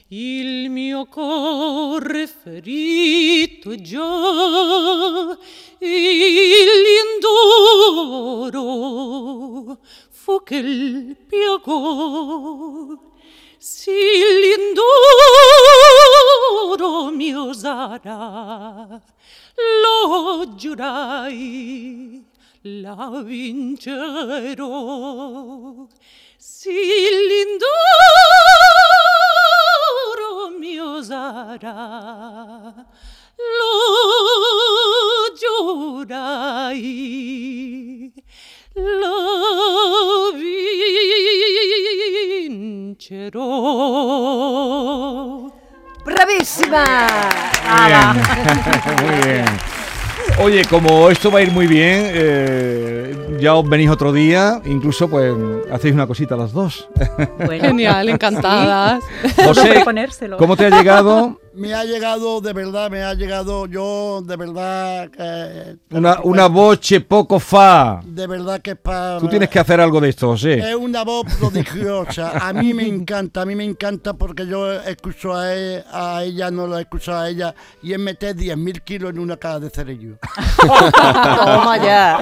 Il 0.09 0.69
mio 0.69 1.07
cuore 1.07 2.27
ferito 2.27 3.77
già 3.77 5.39
l'indoro 5.79 6.19
fu 10.09 10.43
che 10.43 10.57
il 10.57 11.17
si 13.61 13.93
l'indoro 14.41 14.81
mio 17.11 17.53
sarà 17.53 18.99
lo 19.83 20.55
giurai 20.55 22.25
la 22.63 23.23
vincerò. 23.25 24.67
Si 26.37 26.71
l'indoro 26.71 27.69
mio 30.59 31.03
sarà, 31.03 32.73
lo 33.37 33.73
giurai, 35.99 36.83
lo 38.75 39.20
vincerò. 43.31 43.51
Bravissima! 46.05 47.07
Muy 49.03 49.15
bien. 49.25 49.45
Oye, 50.39 50.65
como 50.65 51.11
esto 51.11 51.31
va 51.31 51.41
a 51.41 51.43
ir 51.43 51.51
muy 51.51 51.67
bien, 51.67 52.03
eh, 52.15 53.37
ya 53.41 53.55
os 53.57 53.69
venís 53.69 53.91
otro 53.91 54.13
día, 54.13 54.63
incluso 54.65 55.09
pues 55.09 55.35
hacéis 55.71 55.93
una 55.93 56.07
cosita 56.07 56.37
las 56.37 56.53
dos. 56.53 56.89
Genial, 57.61 58.09
encantadas. 58.11 59.03
José, 59.45 59.85
¿cómo 60.39 60.57
te 60.57 60.67
ha 60.67 60.71
llegado? 60.71 61.39
Me 61.55 61.75
ha 61.75 61.85
llegado, 61.85 62.41
de 62.41 62.53
verdad, 62.53 62.91
me 62.91 63.03
ha 63.03 63.15
llegado 63.15 63.67
yo, 63.67 64.23
de 64.25 64.37
verdad. 64.37 65.11
una, 65.91 66.21
una 66.23 66.47
voce 66.47 67.01
poco 67.01 67.41
fa. 67.41 68.01
De 68.05 68.27
verdad 68.27 68.61
que 68.61 68.73
es 68.73 68.77
para. 68.77 69.19
Tú 69.19 69.29
tienes 69.29 69.49
que 69.49 69.59
hacer 69.59 69.81
algo 69.81 70.01
de 70.01 70.11
esto, 70.11 70.29
José. 70.29 70.59
Es 70.59 70.75
una 70.75 71.03
voz 71.05 71.27
prodigiosa. 71.39 72.33
A 72.49 72.53
mí 72.53 72.73
me 72.75 72.87
encanta, 72.87 73.43
a 73.43 73.47
mí 73.47 73.55
me 73.55 73.65
encanta 73.65 74.15
porque 74.15 74.47
yo 74.47 74.73
escucho 74.73 75.35
a, 75.35 75.55
e, 75.55 75.85
a 75.93 76.23
ella, 76.25 76.51
no 76.51 76.67
la 76.67 76.81
escucho 76.81 77.15
a 77.17 77.29
ella, 77.29 77.55
y 77.83 77.93
es 77.93 77.99
meter 77.99 78.37
10.000 78.37 78.83
kilos 78.83 79.11
en 79.11 79.19
una 79.19 79.37
caja 79.37 79.61
de 79.61 79.71
cerillo. 79.71 80.19
Toma 80.61 81.77
ya. 81.79 82.19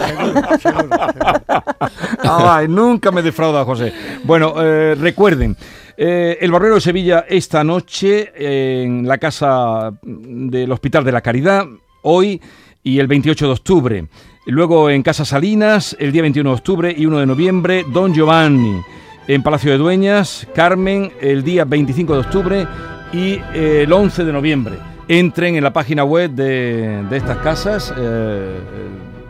nunca 2.69 3.11
me 3.11 3.23
defrauda, 3.23 3.65
José. 3.65 3.93
Bueno, 4.25 4.55
eh, 4.59 4.95
recuerden. 4.95 5.57
Eh, 6.01 6.39
el 6.41 6.53
Barbero 6.53 6.77
de 6.77 6.81
Sevilla 6.81 7.27
esta 7.29 7.65
noche 7.65 8.31
en 8.37 9.09
la 9.09 9.19
casa 9.19 9.93
del 10.01 10.71
Hospital 10.71 11.03
de 11.03 11.11
la 11.11 11.23
Caridad, 11.23 11.67
hoy 12.03 12.41
y 12.85 13.01
el 13.01 13.09
28 13.09 13.47
de 13.47 13.53
octubre. 13.53 14.07
Luego 14.47 14.91
en 14.91 15.03
Casa 15.03 15.25
Salinas, 15.25 15.97
el 15.99 16.13
día 16.13 16.23
21 16.23 16.51
de 16.51 16.55
octubre 16.55 16.95
y 16.97 17.05
1 17.05 17.19
de 17.19 17.27
noviembre, 17.27 17.85
Don 17.93 18.15
Giovanni. 18.15 18.81
En 19.27 19.43
Palacio 19.43 19.73
de 19.73 19.79
Dueñas, 19.79 20.47
Carmen, 20.55 21.11
el 21.21 21.43
día 21.43 21.65
25 21.65 22.13
de 22.13 22.21
octubre 22.21 22.67
y 23.13 23.33
eh, 23.53 23.83
el 23.83 23.93
11 23.93 24.25
de 24.25 24.33
noviembre. 24.33 24.77
Entren 25.09 25.57
en 25.57 25.65
la 25.65 25.73
página 25.73 26.05
web 26.05 26.31
de, 26.31 27.05
estas 27.11 27.39
casas. 27.39 27.93
Eh, 27.99 28.61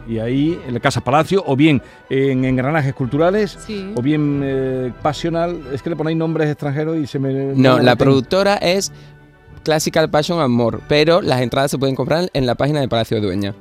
y 0.09 0.19
ahí 0.19 0.59
en 0.67 0.75
la 0.75 0.81
Casa 0.81 1.03
Palacio, 1.03 1.45
o 1.47 1.55
bien 1.55 1.83
en 2.09 2.45
engranajes 2.45 2.95
culturales, 2.95 3.59
o 3.95 4.03
bien 4.03 4.41
eh, 4.43 4.93
pasional. 5.03 5.61
Es 5.73 5.83
que 5.83 5.91
le 5.91 5.97
ponéis 5.97 6.17
nombres 6.17 6.49
extranjeros 6.49 6.97
y 6.97 7.07
se 7.07 7.19
me. 7.19 7.55
No, 7.55 7.79
la 7.79 7.97
productora 7.97 8.57
es 8.57 8.91
Classical 9.63 10.09
Passion 10.09 10.41
Amor, 10.41 10.81
pero 10.89 11.21
las 11.21 11.43
entradas 11.43 11.71
se 11.71 11.79
pueden 11.79 11.95
comprar 11.95 12.31
en 12.33 12.47
la 12.47 12.55
página 12.55 12.81
de 12.81 12.89
Palacio 12.89 13.21
de 13.21 13.27
Dueña. 13.27 13.55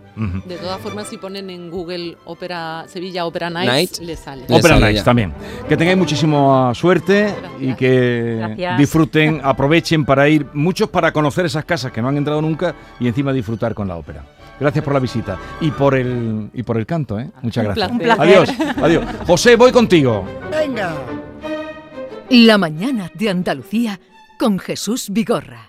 De 0.45 0.55
todas 0.55 0.79
formas, 0.79 1.09
si 1.09 1.17
ponen 1.17 1.49
en 1.49 1.69
Google 1.69 2.17
Opera 2.25 2.85
Sevilla 2.87 3.25
Opera 3.25 3.49
Nights, 3.49 3.99
les 3.99 4.19
sale. 4.19 4.45
Opera 4.49 4.79
Nights 4.79 5.03
también. 5.03 5.33
Que 5.67 5.75
tengáis 5.75 5.97
muchísima 5.97 6.73
suerte 6.73 7.33
y 7.59 7.73
que 7.75 8.75
disfruten, 8.77 9.41
aprovechen 9.43 10.05
para 10.05 10.29
ir, 10.29 10.47
muchos 10.53 10.89
para 10.89 11.11
conocer 11.11 11.45
esas 11.45 11.65
casas 11.65 11.91
que 11.91 12.01
no 12.01 12.07
han 12.07 12.17
entrado 12.17 12.41
nunca 12.41 12.73
y 12.99 13.07
encima 13.07 13.33
disfrutar 13.33 13.73
con 13.73 13.87
la 13.89 13.97
ópera. 13.97 14.23
Gracias 14.59 14.83
por 14.83 14.93
la 14.93 14.99
visita 14.99 15.37
y 15.61 15.71
por 15.71 15.95
el 15.95 16.49
y 16.53 16.63
por 16.63 16.77
el 16.77 16.85
canto, 16.85 17.19
¿eh? 17.19 17.29
Muchas 17.41 17.63
gracias. 17.63 18.19
Adiós, 18.19 18.49
adiós. 18.81 19.05
José, 19.25 19.55
voy 19.55 19.71
contigo. 19.71 20.25
Venga. 20.51 20.95
La 22.29 22.57
mañana 22.57 23.11
de 23.13 23.29
Andalucía 23.29 23.99
con 24.37 24.59
Jesús 24.59 25.09
Vigorra. 25.09 25.66